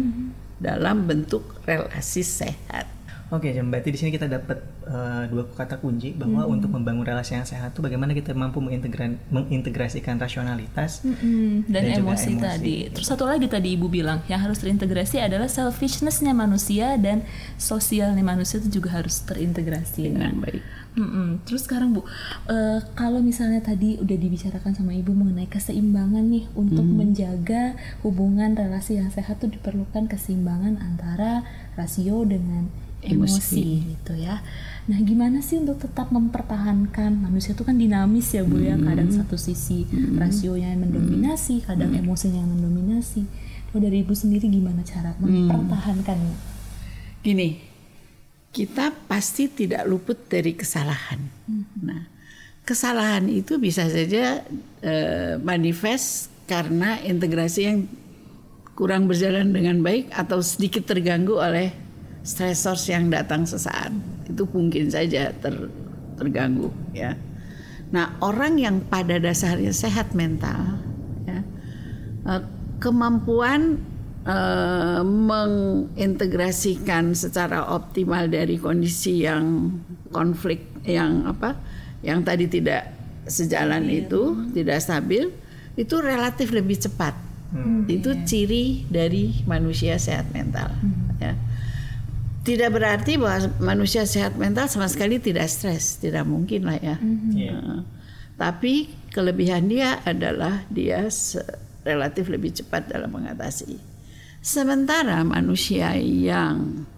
dalam 0.62 1.10
bentuk 1.10 1.58
relasi 1.65 2.21
sehat 2.21 2.90
Oke, 3.32 3.48
Jem, 3.50 3.72
berarti 3.72 3.89
di 3.89 3.98
sini 3.98 4.12
kita 4.12 4.28
dapat 4.28 4.60
eh, 4.84 5.24
dua 5.32 5.48
kata 5.48 5.80
kunci 5.80 6.12
bahwa 6.12 6.44
untuk 6.46 6.67
membangun 6.67 7.08
relasi 7.08 7.32
yang 7.32 7.48
sehat 7.48 7.72
itu 7.72 7.80
bagaimana 7.80 8.12
kita 8.12 8.36
mampu 8.36 8.60
mengintegra- 8.60 9.15
mengintegrasikan 9.32 10.20
rasionalitas 10.20 11.00
Mm, 11.02 11.63
dan, 11.65 11.82
Dan 11.88 11.96
juga 11.96 12.12
emosi, 12.12 12.30
emosi. 12.30 12.44
tadi. 12.44 12.76
Terus 12.91 13.08
satu 13.08 13.24
lagi 13.24 13.48
tadi 13.48 13.72
ibu 13.74 13.88
bilang 13.88 14.20
yang 14.28 14.44
harus 14.44 14.60
terintegrasi 14.60 15.17
adalah 15.17 15.48
selfishnessnya 15.48 16.36
manusia 16.36 17.00
dan 17.00 17.24
sosialnya 17.56 18.20
manusia 18.20 18.60
itu 18.60 18.84
juga 18.84 19.00
harus 19.00 19.24
terintegrasi. 19.24 20.12
dengan 20.12 20.36
baik 20.38 20.60
Mm-mm. 20.91 21.39
Terus 21.48 21.63
sekarang 21.63 21.96
bu, 21.96 22.04
eh, 22.52 22.84
kalau 22.94 23.24
misalnya 23.24 23.63
tadi 23.63 23.96
udah 23.96 24.17
dibicarakan 24.17 24.76
sama 24.76 24.91
ibu 24.91 25.15
mengenai 25.15 25.48
keseimbangan 25.48 26.28
nih 26.28 26.52
untuk 26.52 26.84
menjaga 26.84 27.80
hubungan 28.04 28.60
relasi 28.60 29.00
yang 29.00 29.08
sehat 29.08 29.39
tuh 29.39 29.48
diperlukan 29.48 30.12
keseimbangan 30.12 30.84
antara 30.84 31.48
rasio 31.80 32.28
dengan 32.28 32.67
emosi, 33.01 33.41
Emosi. 33.41 33.65
gitu 33.97 34.13
ya. 34.17 34.41
Nah 34.89 34.99
gimana 35.01 35.41
sih 35.45 35.61
untuk 35.61 35.77
tetap 35.81 36.09
mempertahankan 36.09 37.21
manusia 37.21 37.53
itu 37.53 37.61
kan 37.61 37.77
dinamis 37.77 38.33
ya 38.33 38.41
bu 38.41 38.61
ya, 38.61 38.77
kadang 38.77 39.09
satu 39.13 39.37
sisi 39.37 39.85
rasionya 40.17 40.73
yang 40.73 40.85
mendominasi, 40.89 41.65
kadang 41.65 41.93
emosinya 41.93 42.41
yang 42.41 42.51
mendominasi. 42.53 43.25
Kalau 43.71 43.81
dari 43.81 44.03
ibu 44.03 44.11
sendiri 44.11 44.51
gimana 44.51 44.83
cara 44.83 45.15
mempertahankannya? 45.21 46.35
Gini, 47.21 47.61
kita 48.51 48.91
pasti 49.07 49.47
tidak 49.47 49.87
luput 49.87 50.27
dari 50.27 50.57
kesalahan. 50.57 51.23
Nah, 51.79 52.03
kesalahan 52.67 53.31
itu 53.31 53.55
bisa 53.61 53.87
saja 53.87 54.43
eh, 54.83 55.39
manifest 55.39 56.33
karena 56.51 56.99
integrasi 56.99 57.61
yang 57.63 57.87
kurang 58.75 59.07
berjalan 59.07 59.55
dengan 59.55 59.79
baik 59.79 60.11
atau 60.11 60.43
sedikit 60.43 60.83
terganggu 60.83 61.39
oleh 61.39 61.71
stressors 62.21 62.86
yang 62.89 63.10
datang 63.10 63.45
sesaat. 63.45 63.91
Itu 64.29 64.47
mungkin 64.53 64.89
saja 64.89 65.31
ter- 65.34 65.69
terganggu, 66.17 66.71
ya. 66.93 67.15
Nah, 67.91 68.15
orang 68.23 68.57
yang 68.62 68.81
pada 68.88 69.19
dasarnya 69.19 69.73
sehat 69.75 70.15
mental, 70.15 70.79
ya, 71.27 71.43
eh, 72.29 72.41
kemampuan 72.79 73.77
eh, 74.21 75.01
mengintegrasikan 75.01 77.17
secara 77.17 77.65
optimal 77.73 78.29
dari 78.29 78.62
kondisi 78.62 79.25
yang 79.25 79.73
konflik 80.13 80.62
yang 80.86 81.25
apa 81.25 81.57
yang 82.05 82.21
tadi 82.25 82.47
tidak 82.49 82.89
sejalan 83.25 83.89
itu 83.89 84.36
tidak 84.53 84.81
stabil 84.81 85.29
itu 85.73 86.01
relatif 86.01 86.51
lebih 86.53 86.77
cepat. 86.77 87.13
Itu 87.89 88.13
ciri 88.23 88.86
dari 88.88 89.43
manusia 89.43 89.99
sehat 89.99 90.31
mental 90.31 90.71
ya 91.19 91.36
tidak 92.41 92.73
berarti 92.73 93.21
bahwa 93.21 93.54
manusia 93.62 94.01
sehat 94.10 94.34
mental 94.34 94.65
sama 94.65 94.89
sekali 94.89 95.21
tidak 95.21 95.45
stres, 95.45 96.01
tidak 96.01 96.25
mungkin 96.25 96.65
lah 96.65 96.77
ya. 96.82 96.97
Iya. 97.38 97.54
Nah, 97.54 97.82
tapi 98.41 98.89
kelebihan 99.13 99.69
dia 99.69 100.01
adalah 100.01 100.65
dia 100.73 101.06
relatif 101.86 102.25
lebih 102.34 102.49
cepat 102.58 102.89
dalam 102.89 103.13
mengatasi. 103.13 103.77
Sementara 104.41 105.21
manusia 105.21 105.93
yang 106.01 106.89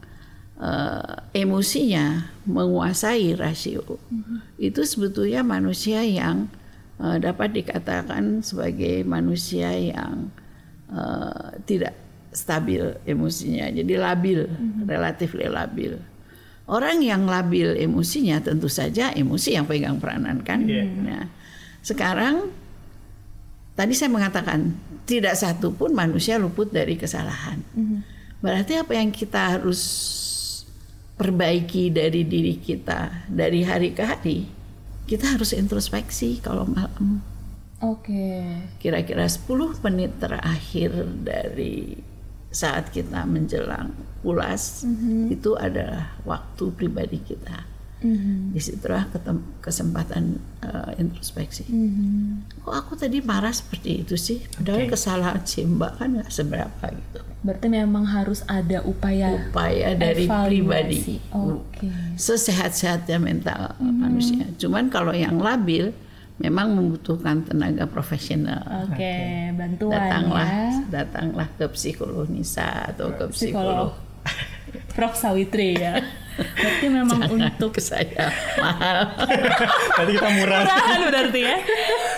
eh, 0.55 1.15
emosinya 1.35 2.31
menguasai 2.47 3.35
rasio 3.35 3.99
itu 4.55 4.81
sebetulnya 4.87 5.43
manusia 5.43 6.07
yang 6.07 6.47
eh, 7.03 7.19
dapat 7.19 7.51
dikatakan 7.51 8.39
sebagai 8.39 9.03
manusia 9.03 9.75
yang 9.75 10.31
eh, 10.87 11.59
tidak 11.67 12.02
stabil 12.33 12.97
emosinya, 13.07 13.69
jadi 13.69 13.93
labil, 13.97 14.49
relatif 14.85 15.33
labil. 15.37 15.97
Orang 16.63 17.03
yang 17.03 17.27
labil 17.27 17.75
emosinya 17.75 18.39
tentu 18.39 18.71
saja 18.71 19.11
emosi 19.11 19.55
yang 19.59 19.67
pegang 19.67 19.99
peranan 19.99 20.41
kan. 20.41 20.63
Iya. 20.63 20.83
Nah, 20.87 21.23
sekarang 21.83 22.49
tadi 23.75 23.91
saya 23.91 24.07
mengatakan 24.09 24.71
tidak 25.03 25.35
satu 25.35 25.75
pun 25.75 25.91
manusia 25.91 26.39
luput 26.39 26.71
dari 26.71 26.95
kesalahan. 26.95 27.59
Berarti 28.39 28.79
apa 28.79 28.95
yang 28.95 29.11
kita 29.11 29.59
harus 29.59 29.81
perbaiki 31.19 31.91
dari 31.91 32.23
diri 32.23 32.55
kita 32.59 33.27
dari 33.27 33.67
hari 33.67 33.91
ke 33.91 34.03
hari? 34.03 34.47
Kita 35.03 35.35
harus 35.35 35.51
introspeksi 35.51 36.39
kalau 36.39 36.63
malam 36.63 37.19
Oke. 37.83 38.47
kira-kira 38.79 39.27
10 39.27 39.83
menit 39.83 40.15
terakhir 40.15 40.95
dari 41.19 41.99
saat 42.53 42.87
kita 42.87 43.25
menjelang 43.25 43.89
pulas 44.21 44.85
itu 45.27 45.57
adalah 45.57 46.13
waktu 46.23 46.69
pribadi 46.71 47.17
kita. 47.19 47.65
Di 48.51 48.59
situlah 48.59 49.07
ketem- 49.09 49.57
kesempatan 49.57 50.35
eh, 50.59 50.99
introspeksi. 50.99 51.63
Kok 52.59 52.75
aku 52.75 52.93
tadi 52.93 53.23
marah 53.23 53.51
seperti 53.51 54.03
itu 54.03 54.19
sih? 54.19 54.43
Padahal 54.43 54.83
Oke. 54.83 54.91
kesalahan 54.91 55.39
si 55.43 55.63
Mbak 55.63 55.91
kan 55.95 56.07
nggak 56.13 56.27
seberapa 56.27 56.83
gitu. 56.91 57.19
Berarti 57.43 57.67
memang 57.67 58.03
harus 58.03 58.43
ada 58.43 58.83
upaya 58.83 59.47
Upaya 59.47 59.95
dari 59.95 60.27
evaluasi. 60.27 60.47
pribadi. 60.51 60.99
Oke. 61.31 61.87
Sesehat-sehatnya 62.19 63.17
mental 63.17 63.71
manusia. 63.79 64.51
Cuman 64.55 64.91
kalau 64.91 65.11
yang 65.11 65.39
labil 65.39 65.95
memang 66.43 66.75
membutuhkan 66.75 67.47
tenaga 67.47 67.87
profesional. 67.87 68.91
Oke, 68.91 69.15
bantuan 69.55 69.95
datanglah 69.95 70.47
ya. 70.47 70.69
datanglah 70.91 71.47
ke 71.55 71.65
psikolog 71.71 72.27
Nisa 72.27 72.91
atau 72.91 73.15
ke 73.15 73.31
Psikolog. 73.31 73.95
psikolog 73.95 74.12
Prof 74.93 75.13
Sawitri 75.13 75.75
ya. 75.75 76.01
Berarti 76.33 76.89
memang 76.89 77.29
untuk 77.29 77.77
ke 77.77 77.81
saya 77.83 78.33
mahal 78.57 79.05
Berarti 79.93 80.11
kita 80.17 80.29
murah. 80.33 80.65
Murahan 80.65 80.99
berarti 81.05 81.39
ya. 81.45 81.57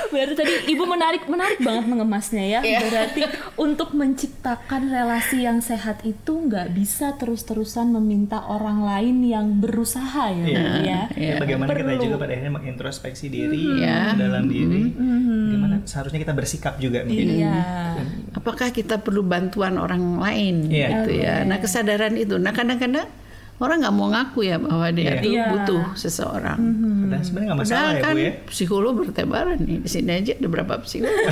Berarti 0.07 0.33
tadi 0.39 0.53
Ibu 0.71 0.83
menarik 0.87 1.23
menarik 1.27 1.59
banget 1.59 1.83
mengemasnya 1.83 2.43
ya. 2.47 2.59
Iya. 2.63 2.79
Berarti 2.87 3.21
untuk 3.59 3.91
menciptakan 3.91 4.87
relasi 4.87 5.43
yang 5.43 5.59
sehat 5.59 5.99
itu 6.07 6.31
nggak 6.31 6.71
bisa 6.71 7.19
terus-terusan 7.19 7.91
meminta 7.91 8.39
orang 8.47 8.87
lain 8.87 9.19
yang 9.27 9.59
berusaha 9.59 10.31
ya, 10.31 10.45
Iya. 10.47 10.63
Bu, 10.63 10.79
ya. 10.79 11.01
Iya. 11.11 11.35
Bagaimana 11.43 11.67
kita 11.75 11.83
Perlu. 11.83 12.03
juga 12.07 12.15
pada 12.15 12.31
akhirnya 12.31 12.53
mengintrospeksi 12.55 13.25
diri 13.27 13.83
Iya. 13.83 14.15
ke 14.15 14.23
dalam 14.23 14.43
diri. 14.47 14.83
Bagaimana 14.95 15.75
seharusnya 15.83 16.23
kita 16.23 16.31
bersikap 16.31 16.79
juga 16.79 17.03
mungkin. 17.03 17.35
Iya. 17.35 17.59
Apakah 18.35 18.69
kita 18.69 18.99
perlu 18.99 19.23
bantuan 19.23 19.75
orang 19.75 20.19
lain 20.19 20.67
Iya. 20.67 20.87
gitu 20.91 21.11
ya 21.15 21.35
nah 21.41 21.57
kesadaran 21.57 22.13
itu 22.13 22.35
nah 22.35 22.51
kadang-kadang 22.51 23.07
orang 23.55 23.79
nggak 23.79 23.95
mau 23.95 24.07
ngaku 24.09 24.39
ya 24.43 24.59
bahwa 24.59 24.87
dia 24.89 25.03
Iya. 25.09 25.21
tuh 25.21 25.31
Iya. 25.31 25.45
butuh 25.49 25.83
seseorang 25.95 26.59
Padahal 27.01 27.23
sebenarnya 27.23 27.47
nggak 27.47 27.59
masalah 27.59 27.79
Padahal 27.79 27.93
ya 27.93 28.01
kan 28.01 28.13
bu 28.13 28.19
ya. 28.19 28.31
psikolog 28.45 28.93
bertebaran 28.97 29.57
nih 29.59 29.77
di 29.79 29.89
sini 29.89 30.11
aja 30.13 30.31
ada 30.33 30.47
berapa 30.47 30.73
psikolog 30.79 31.15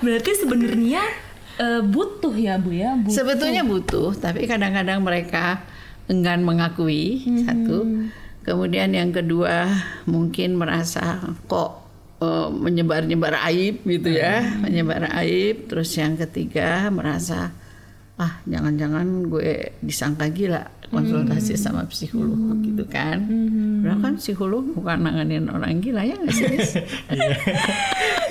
Berarti 0.00 0.30
sebenarnya 0.34 1.02
eh, 1.54 1.82
butuh 1.82 2.32
ya 2.32 2.56
Bu 2.56 2.72
ya. 2.72 2.96
Butuh. 2.96 3.12
Sebetulnya 3.14 3.62
butuh, 3.62 4.10
tapi 4.14 4.46
kadang-kadang 4.46 4.98
mereka 5.00 5.62
enggan 6.06 6.42
mengakui 6.42 7.22
satu. 7.40 8.08
Kemudian 8.42 8.90
yang 8.90 9.12
kedua 9.12 9.70
mungkin 10.04 10.56
merasa 10.56 11.22
kok 11.46 11.81
eh, 12.22 12.46
menyebar-nyebar 12.48 13.34
aib 13.50 13.82
gitu 13.82 14.08
ya, 14.08 14.40
menyebar 14.56 15.10
aib. 15.18 15.66
Terus 15.66 15.90
yang 15.92 16.14
ketiga 16.16 16.86
merasa 16.88 17.50
ah 18.14 18.38
jangan-jangan 18.44 19.26
gue 19.26 19.52
disangka 19.80 20.30
gila 20.30 20.62
konsultasi 20.86 21.56
sama 21.56 21.88
psikolog 21.88 22.38
gitu 22.60 22.84
kan. 22.86 23.24
Padahal 23.80 23.98
kan 23.98 24.14
psikolog 24.16 24.62
bukan 24.70 25.02
nanganin 25.02 25.48
orang 25.48 25.80
gila 25.80 26.04
ya 26.04 26.14
nggak 26.14 26.30
sih? 26.30 26.46
Nis? 26.46 26.70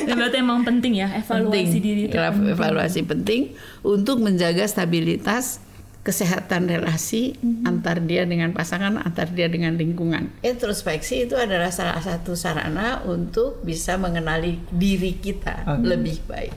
Ya, 0.01 0.17
berarti 0.17 0.41
emang 0.41 0.65
penting 0.65 0.97
ya 0.97 1.13
evaluasi 1.13 1.53
penting. 1.77 1.77
diri 1.77 2.01
itu. 2.09 2.17
Evalu- 2.17 2.33
penting. 2.33 2.53
evaluasi 2.57 3.01
penting 3.05 3.41
untuk 3.81 4.17
menjaga 4.17 4.65
stabilitas 4.65 5.61
kesehatan 6.01 6.65
relasi 6.65 7.37
antar 7.61 8.01
dia 8.01 8.25
dengan 8.25 8.57
pasangan, 8.57 8.97
antar 9.05 9.29
dia 9.29 9.45
dengan 9.45 9.77
lingkungan. 9.77 10.33
Introspeksi 10.41 11.29
itu 11.29 11.37
adalah 11.37 11.69
salah 11.69 12.01
satu 12.01 12.33
sarana 12.33 13.05
untuk 13.05 13.61
bisa 13.61 14.01
mengenali 14.01 14.57
diri 14.73 15.13
kita 15.21 15.77
Oke. 15.77 15.85
lebih 15.85 16.17
baik. 16.25 16.55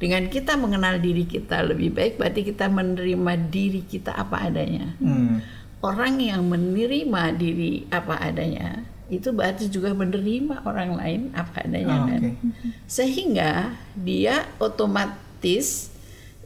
Dengan 0.00 0.28
kita 0.32 0.56
mengenal 0.56 1.00
diri 1.00 1.24
kita 1.28 1.60
lebih 1.64 1.92
baik, 1.92 2.16
berarti 2.16 2.40
kita 2.44 2.68
menerima 2.72 3.32
diri 3.48 3.84
kita 3.84 4.16
apa 4.16 4.48
adanya. 4.48 4.96
Hmm. 4.96 5.40
Orang 5.80 6.20
yang 6.20 6.44
menerima 6.44 7.22
diri 7.36 7.88
apa 7.88 8.16
adanya, 8.20 8.84
itu 9.08 9.32
berarti 9.32 9.72
juga 9.72 9.92
menerima 9.96 10.64
orang 10.68 10.96
lain 10.96 11.20
apa 11.32 11.64
adanya 11.64 11.96
Oh, 11.96 12.08
kan. 12.08 12.20
oke. 12.20 12.30
Sehingga 12.84 13.76
dia 13.96 14.48
otomatis 14.60 15.92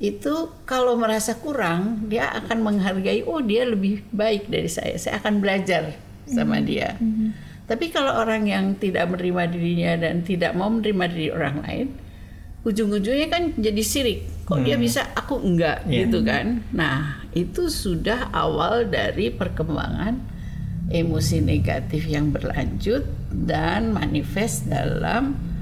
itu 0.03 0.51
kalau 0.67 0.99
merasa 0.99 1.39
kurang, 1.39 2.11
dia 2.11 2.27
akan 2.35 2.67
menghargai 2.67 3.23
oh 3.23 3.39
dia 3.39 3.63
lebih 3.63 4.03
baik 4.11 4.51
dari 4.51 4.67
saya. 4.67 4.99
Saya 4.99 5.23
akan 5.23 5.39
belajar 5.39 5.95
sama 6.27 6.59
dia. 6.59 6.99
Tapi 7.65 7.89
kalau 7.95 8.13
orang 8.21 8.45
yang 8.45 8.65
tidak 8.77 9.09
menerima 9.09 9.49
dirinya 9.55 9.93
dan 9.97 10.21
tidak 10.27 10.53
mau 10.53 10.69
menerima 10.69 11.05
diri 11.15 11.29
orang 11.31 11.57
lain, 11.65 11.87
ujung-ujungnya 12.67 13.29
kan 13.31 13.43
jadi 13.55 13.83
sirik. 13.85 14.21
Kok 14.45 14.61
dia 14.61 14.77
bisa, 14.77 15.09
aku 15.17 15.41
enggak 15.41 15.89
Iya. 15.89 16.05
gitu 16.05 16.21
kan. 16.21 16.61
Nah, 16.75 17.25
itu 17.33 17.73
sudah 17.73 18.29
awal 18.35 18.91
dari 18.91 19.33
perkembangan 19.33 20.21
emosi 20.93 21.41
negatif 21.41 22.05
yang 22.05 22.29
berlanjut 22.29 23.09
dan 23.33 23.97
manifest 23.97 24.69
dalam 24.69 25.54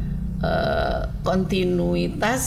eh, 0.42 1.00
kontinuitas 1.22 2.44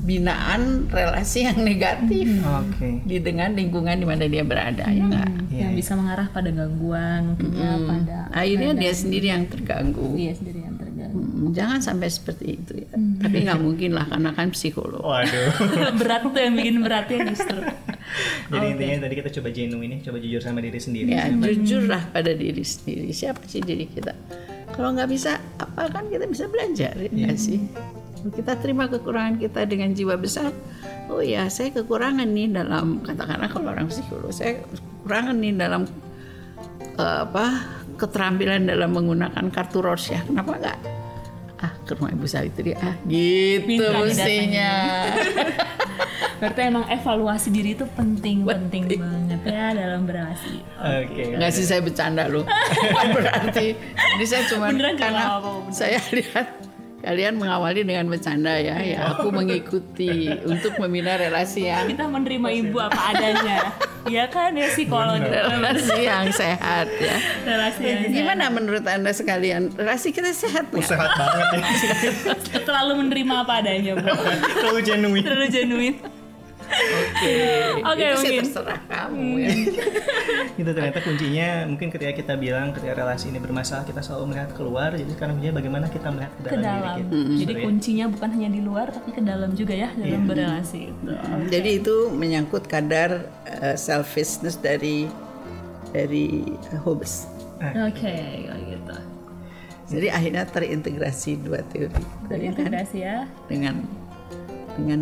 binaan 0.00 0.88
relasi 0.88 1.44
yang 1.44 1.60
negatif 1.60 2.26
Oke. 2.40 3.04
di 3.04 3.16
dengan 3.20 3.52
lingkungan 3.52 3.96
di 3.96 4.06
mana 4.06 4.24
dia 4.26 4.42
berada 4.42 4.84
ya 4.86 5.02
enggak? 5.06 5.28
Iya, 5.50 5.60
yang 5.66 5.74
bisa 5.74 5.92
mengarah 5.94 6.28
pada 6.28 6.50
gangguan 6.50 7.34
ya 7.52 7.74
pada 7.80 8.16
Akhirnya 8.30 8.72
dia 8.74 8.92
sendiri 8.94 9.26
yang 9.28 9.44
terganggu. 9.46 10.14
dia 10.14 10.34
sendiri 10.34 10.62
yang 10.62 10.76
terganggu. 10.78 11.18
Hmm, 11.20 11.50
Jangan 11.50 11.80
sampai 11.82 12.08
seperti 12.08 12.44
itu 12.54 12.72
ya. 12.86 12.90
Tapi 12.94 13.36
nggak 13.42 13.60
mungkin 13.60 13.90
lah 13.92 14.06
karena 14.06 14.30
kan 14.30 14.54
psikolog. 14.54 15.02
Waduh. 15.02 15.50
berat 16.00 16.22
tuh 16.26 16.40
yang 16.40 16.54
bikin 16.54 16.76
beratnya 16.80 17.18
justru. 17.34 17.58
Jadi 18.50 18.66
intinya 18.74 18.96
tadi 19.06 19.14
kita 19.18 19.30
coba 19.38 19.48
genuine, 19.54 19.96
coba 20.02 20.18
jujur 20.18 20.42
sama 20.42 20.58
diri 20.58 20.80
sendiri. 20.82 21.08
Ya 21.14 21.30
jujurlah 21.30 22.10
pada 22.10 22.34
diri 22.34 22.62
sendiri. 22.62 23.10
Siapa 23.14 23.46
sih 23.46 23.62
diri 23.62 23.86
kita? 23.86 24.14
Kalau 24.74 24.94
nggak 24.94 25.10
bisa 25.10 25.38
apa 25.58 25.90
kan 25.90 26.06
kita 26.08 26.24
bisa 26.30 26.46
belajar 26.46 26.94
ya 26.96 27.10
nggak 27.10 27.38
sih? 27.38 27.60
Kita 28.20 28.56
terima 28.60 28.84
kekurangan 28.86 29.40
kita 29.40 29.64
dengan 29.64 29.96
jiwa 29.96 30.14
besar. 30.20 30.52
Oh 31.10 31.24
ya, 31.24 31.48
saya 31.48 31.72
kekurangan 31.74 32.28
nih 32.28 32.52
dalam 32.52 33.00
katakanlah 33.02 33.48
kalau 33.50 33.72
orang 33.72 33.88
psikolog, 33.88 34.30
saya 34.30 34.62
kekurangan 34.62 35.36
nih 35.40 35.52
dalam 35.56 35.82
eh, 37.00 37.18
apa 37.26 37.46
keterampilan 37.96 38.68
dalam 38.68 38.90
menggunakan 38.92 39.44
kartu 39.52 39.84
Rorschach. 39.84 40.24
Kenapa 40.28 40.56
nggak? 40.56 40.78
Ah, 41.60 41.72
ke 41.84 41.92
rumah 41.92 42.12
Ibu 42.16 42.24
Sawitri 42.24 42.72
ah, 42.72 42.96
gitu 43.04 43.84
mestinya. 44.00 44.72
Berarti 46.40 46.60
emang 46.64 46.88
evaluasi 46.88 47.52
diri 47.52 47.76
itu 47.76 47.84
penting 47.92 48.48
penting 48.48 48.88
banget 48.96 49.29
ya 49.42 49.72
dalam 49.72 50.04
berrelasi. 50.04 50.60
Oke. 50.76 51.22
Nggak 51.34 51.50
sih 51.50 51.64
saya 51.64 51.80
bercanda 51.80 52.26
loh. 52.26 52.44
Bukan 52.76 53.08
berarti. 53.14 53.66
Jadi 53.76 54.24
saya 54.24 54.42
cuma 54.46 54.68
karena 54.70 54.96
apa-apa, 55.30 55.50
beneran. 55.62 55.72
saya 55.72 56.00
lihat 56.10 56.46
kalian 57.00 57.34
mengawali 57.34 57.80
dengan 57.80 58.06
bercanda 58.06 58.54
ya. 58.54 58.76
Ya 58.78 59.00
aku 59.10 59.32
mengikuti 59.32 60.28
untuk 60.42 60.76
membina 60.76 61.16
relasi 61.16 61.64
yang 61.64 61.88
Kita 61.88 62.04
menerima 62.04 62.48
ibu 62.60 62.76
apa 62.76 63.00
adanya. 63.10 63.72
Ya 64.02 64.24
kan 64.26 64.52
ya 64.52 64.64
psikolog 64.66 65.20
relasi 65.20 65.96
yang 66.02 66.28
sehat 66.30 66.88
ya. 66.94 67.16
relasi 67.42 67.80
yang 67.82 68.00
Gimana 68.10 68.48
menurut 68.48 68.80
anda 68.82 69.12
sekalian? 69.12 69.72
Relasi 69.72 70.08
kita 70.08 70.32
sehat 70.32 70.68
Oh, 70.68 70.76
nggak? 70.76 70.88
sehat 70.88 71.10
banget 71.14 71.46
ya. 71.52 71.60
terlalu 72.60 72.92
menerima 72.98 73.34
apa 73.38 73.52
adanya 73.60 73.92
bu 73.94 74.08
Terlalu 74.56 74.80
genuine. 74.82 75.20
terlalu 75.22 75.48
genuine 75.48 75.96
Oke. 76.70 77.34
Oke, 77.82 78.04
Itu 78.04 78.16
sih 78.16 78.30
mungkin. 78.30 78.42
terserah 78.46 78.80
kamu 78.86 79.26
ya. 79.36 79.50
itu 80.60 80.70
ternyata 80.70 81.00
kuncinya 81.00 81.48
mungkin 81.66 81.88
ketika 81.88 82.12
kita 82.12 82.34
bilang 82.36 82.70
ketika 82.70 82.92
relasi 82.94 83.32
ini 83.32 83.40
bermasalah 83.40 83.82
kita 83.82 84.00
selalu 84.00 84.32
melihat 84.34 84.50
keluar 84.54 84.90
jadi 84.92 85.10
sekarang 85.16 85.40
kuncinya 85.40 85.56
bagaimana 85.56 85.86
kita 85.88 86.08
melihat 86.12 86.32
ke 86.36 86.40
ke 86.40 86.56
dalam, 86.56 86.62
dalam. 86.62 86.96
diri 86.96 87.02
kita 87.02 87.38
Jadi 87.40 87.52
Sorry. 87.52 87.64
kuncinya 87.66 88.04
bukan 88.12 88.28
hanya 88.36 88.48
di 88.52 88.60
luar 88.60 88.86
tapi 88.92 89.10
ke 89.10 89.22
dalam 89.24 89.50
juga 89.56 89.74
ya 89.74 89.88
dalam 89.96 90.22
berrelasi 90.24 90.78
itu. 90.92 91.12
Jadi 91.48 91.70
itu 91.80 91.96
menyangkut 92.12 92.64
kadar 92.68 93.10
uh, 93.60 93.76
selfishness 93.76 94.60
dari 94.60 95.08
dari 95.90 96.44
uh, 96.70 96.80
Hobbes. 96.86 97.26
Oke, 97.60 98.14
kalau 98.48 98.62
gitu. 98.64 98.96
Jadi 99.90 100.06
akhirnya 100.06 100.46
terintegrasi 100.46 101.42
dua 101.42 101.66
teori 101.66 101.90
Dari 102.30 102.46
integrasi 102.46 102.98
ya. 103.02 103.26
dengan 103.50 103.82
dengan 104.74 105.00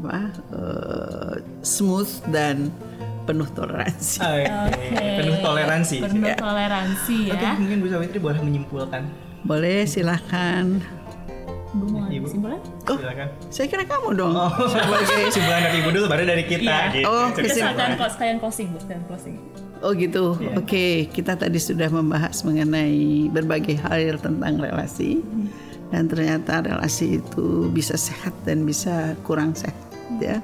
apa 0.00 0.18
uh, 0.50 1.34
smooth 1.60 2.06
dan 2.28 2.70
penuh 3.24 3.48
toleransi. 3.50 4.18
Oke, 4.20 4.44
Oke. 4.48 4.88
penuh 5.20 5.36
toleransi 5.38 5.96
Penuh 6.00 6.32
toleransi 6.32 7.18
Oke, 7.28 7.36
ya. 7.38 7.52
mungkin 7.54 7.76
Bu 7.78 7.88
Sawitri 7.88 8.18
boleh 8.18 8.40
menyimpulkan 8.40 9.02
Boleh 9.40 9.84
silahkan. 9.84 10.80
Bu 11.68 11.84
mau 11.86 12.08
kesimpulan? 12.08 12.56
Oh, 12.86 12.96
silakan 12.96 13.28
saya 13.48 13.66
kira 13.68 13.84
kamu 13.84 14.16
dong. 14.16 14.32
oh 14.32 14.48
sebagai 14.72 15.28
kesimpulan 15.28 15.60
dari 15.62 15.76
ibu 15.78 15.90
dulu 15.90 16.06
baru 16.08 16.24
dari 16.24 16.44
kita 16.44 16.64
Iya. 16.64 16.80
gitu. 16.90 17.04
Oh, 17.06 17.26
Kita 17.28 17.40
kesimpulan. 17.44 17.68
sekalian 17.68 17.94
close, 17.94 18.12
sekalian 18.16 18.38
closing, 18.40 18.66
Bu, 18.68 18.78
sekalian 18.80 19.04
closing. 19.04 19.36
Oh 19.78 19.92
gitu. 19.92 20.24
Oke, 20.56 20.86
kita 21.06 21.36
tadi 21.36 21.54
sudah 21.54 21.86
membahas 21.86 22.40
mengenai 22.42 23.28
berbagai 23.28 23.76
hal 23.78 24.16
tentang 24.16 24.56
relasi 24.56 25.20
dan 25.88 26.08
ternyata 26.08 26.60
relasi 26.60 27.20
itu 27.20 27.72
bisa 27.72 27.96
sehat 27.96 28.36
dan 28.44 28.64
bisa 28.68 29.16
kurang 29.24 29.56
sehat 29.56 29.76
ya. 30.20 30.40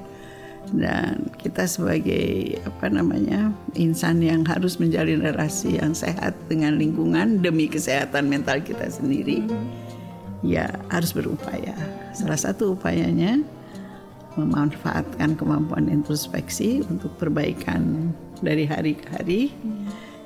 Dan 0.72 1.28
kita 1.36 1.68
sebagai 1.68 2.56
apa 2.64 2.88
namanya 2.88 3.52
insan 3.76 4.24
yang 4.24 4.48
harus 4.48 4.80
menjalin 4.80 5.20
relasi 5.20 5.76
yang 5.76 5.92
sehat 5.92 6.32
dengan 6.48 6.80
lingkungan 6.80 7.44
demi 7.44 7.68
kesehatan 7.68 8.32
mental 8.32 8.64
kita 8.64 8.88
sendiri, 8.88 9.44
ya 10.40 10.72
harus 10.88 11.12
berupaya. 11.12 11.76
Salah 12.16 12.40
satu 12.40 12.72
upayanya 12.72 13.44
memanfaatkan 14.40 15.38
kemampuan 15.38 15.86
introspeksi 15.92 16.82
untuk 16.88 17.12
perbaikan 17.20 18.10
dari 18.42 18.64
hari 18.66 18.98
ke 18.98 19.06
hari. 19.14 19.42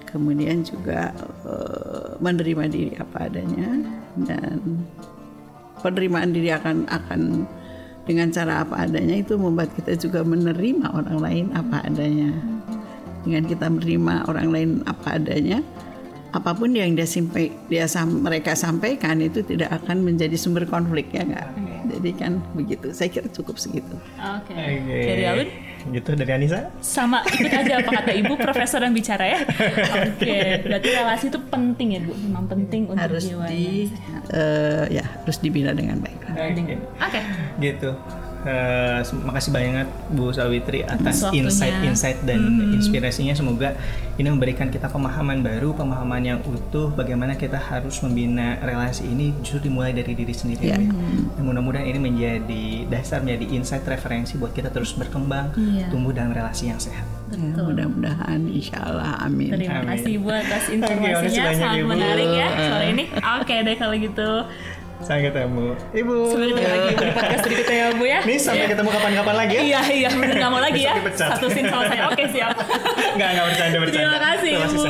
Kemudian 0.09 0.65
juga 0.65 1.13
eh, 1.45 2.17
menerima 2.19 2.65
diri 2.73 2.93
apa 2.97 3.29
adanya 3.29 3.69
dan 4.25 4.57
penerimaan 5.85 6.33
diri 6.33 6.51
akan 6.51 6.89
akan 6.89 7.45
dengan 8.09 8.33
cara 8.33 8.65
apa 8.65 8.89
adanya 8.89 9.21
itu 9.21 9.37
membuat 9.37 9.69
kita 9.77 9.93
juga 10.01 10.25
menerima 10.25 10.97
orang 10.97 11.19
lain 11.21 11.47
apa 11.53 11.85
adanya. 11.85 12.33
Dengan 13.29 13.45
kita 13.45 13.69
menerima 13.69 14.25
orang 14.25 14.49
lain 14.49 14.71
apa 14.89 15.21
adanya, 15.21 15.61
apa 16.33 16.57
pun 16.57 16.73
yang 16.73 16.97
dia 16.97 17.05
simpai, 17.05 17.53
dia 17.69 17.85
sam- 17.85 18.25
mereka 18.25 18.57
sampaikan 18.57 19.21
itu 19.21 19.45
tidak 19.45 19.69
akan 19.85 20.01
menjadi 20.09 20.37
sumber 20.41 20.65
konflik 20.65 21.13
ya 21.13 21.29
enggak. 21.29 21.49
Jadi 21.89 22.11
kan 22.17 22.41
begitu. 22.57 22.93
Saya 22.97 23.13
kira 23.13 23.29
cukup 23.29 23.61
segitu. 23.61 23.97
Oke. 24.17 24.57
Dari 24.89 25.25
Alun? 25.29 25.49
Gitu 25.91 26.15
dari 26.15 26.33
Anissa 26.33 26.69
Sama 26.79 27.25
ikut 27.25 27.53
aja 27.53 27.81
apa 27.81 27.91
kata 28.03 28.11
Ibu 28.15 28.35
profesor 28.47 28.81
yang 28.83 28.93
bicara 28.93 29.25
ya. 29.25 29.39
Oke, 30.05 30.39
berarti 30.63 30.89
relasi 30.93 31.25
itu 31.29 31.41
penting 31.49 31.89
ya 31.97 32.01
Bu, 32.05 32.13
memang 32.15 32.45
penting 32.47 32.83
untuk 32.87 33.01
harus 33.01 33.25
jiwa. 33.25 33.47
di 33.49 33.89
eh, 34.33 34.85
ya 34.93 35.05
harus 35.05 35.37
dibina 35.39 35.73
dengan 35.73 35.99
baik. 36.01 36.21
Oke. 36.29 36.75
Oke. 37.01 37.21
gitu 37.59 37.91
Eh, 38.41 39.01
sem- 39.03 39.19
makasih 39.19 39.51
banyak 39.51 39.83
Bu 40.09 40.31
Sawitri 40.31 40.81
atas 40.81 41.27
insight-insight 41.33 42.23
dan 42.23 42.39
inspirasinya 42.71 43.35
semoga 43.35 43.75
ini 44.15 44.27
memberikan 44.27 44.67
kita 44.67 44.87
pemahaman 44.87 45.43
baru 45.43 45.75
pemahaman 45.75 46.23
yang 46.23 46.39
utuh 46.45 46.87
bagaimana 46.89 47.35
kita 47.35 47.59
harus 47.59 47.99
membina 47.99 48.55
relasi 48.61 49.05
ini 49.05 49.35
justru 49.41 49.67
dimulai 49.67 49.91
dari 49.91 50.15
diri 50.15 50.31
sendiri 50.31 50.65
Iya. 50.65 50.79
ya. 50.79 50.87
dan 51.35 51.43
mudah-mudahan 51.45 51.83
ini 51.85 51.99
menjadi 52.01 52.65
dasar 52.87 53.21
menjadi 53.21 53.47
insight 53.53 53.83
referensi 53.85 54.35
buat 54.35 54.51
kita 54.51 54.71
terus 54.71 54.95
berkembang 54.95 55.51
Iya. 55.53 55.91
tumbuh 55.91 56.11
dalam 56.11 56.31
relasi 56.31 56.71
yang 56.71 56.79
sehat 56.79 57.05
Ya, 57.29 57.37
mudah-mudahan 57.37 58.41
insya 58.49 58.81
Allah 58.81 59.21
amin. 59.21 59.53
Terima 59.53 59.85
Amin. 59.85 59.93
kasih 59.93 60.17
Bu 60.17 60.33
atas 60.33 60.65
informasinya 60.67 61.43
banyak, 61.45 61.61
sangat 61.61 61.77
Ibu. 61.77 61.89
menarik 61.91 62.29
ya 62.33 62.49
sore 62.57 62.87
ini. 62.89 63.05
Oke 63.37 63.55
deh 63.61 63.77
kalau 63.77 63.95
gitu. 63.95 64.31
Sampai 64.99 65.31
ketemu. 65.31 65.79
Ibu. 65.95 66.17
Sampai 66.35 66.47
ketemu 66.51 66.69
lagi 66.75 66.91
di 66.91 67.13
podcast 67.19 67.43
berikutnya 67.47 67.77
ya, 67.79 67.87
Bu 67.95 68.05
ya. 68.05 68.21
Nih 68.27 68.37
sampai 68.43 68.65
yeah. 68.67 68.71
ketemu 68.75 68.89
kapan-kapan 68.91 69.35
lagi 69.39 69.55
ya. 69.55 69.63
iya, 69.63 69.81
iya, 69.95 70.09
Bener 70.11 70.35
enggak 70.35 70.51
mau 70.51 70.63
lagi 70.63 70.81
ya. 70.83 70.95
Satu 71.15 71.47
scene 71.47 71.71
sama 71.71 71.85
saya. 71.87 72.03
Oke, 72.11 72.23
siap. 72.35 72.55
Enggak, 73.15 73.29
enggak 73.35 73.47
bercanda 73.47 73.79
bercanda. 73.79 74.03
Terima 74.03 74.19
kasih, 74.19 74.53
Ibu. 74.59 74.83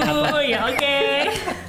Iya, 0.44 0.58
oke. 0.64 0.76
Okay. 0.76 1.67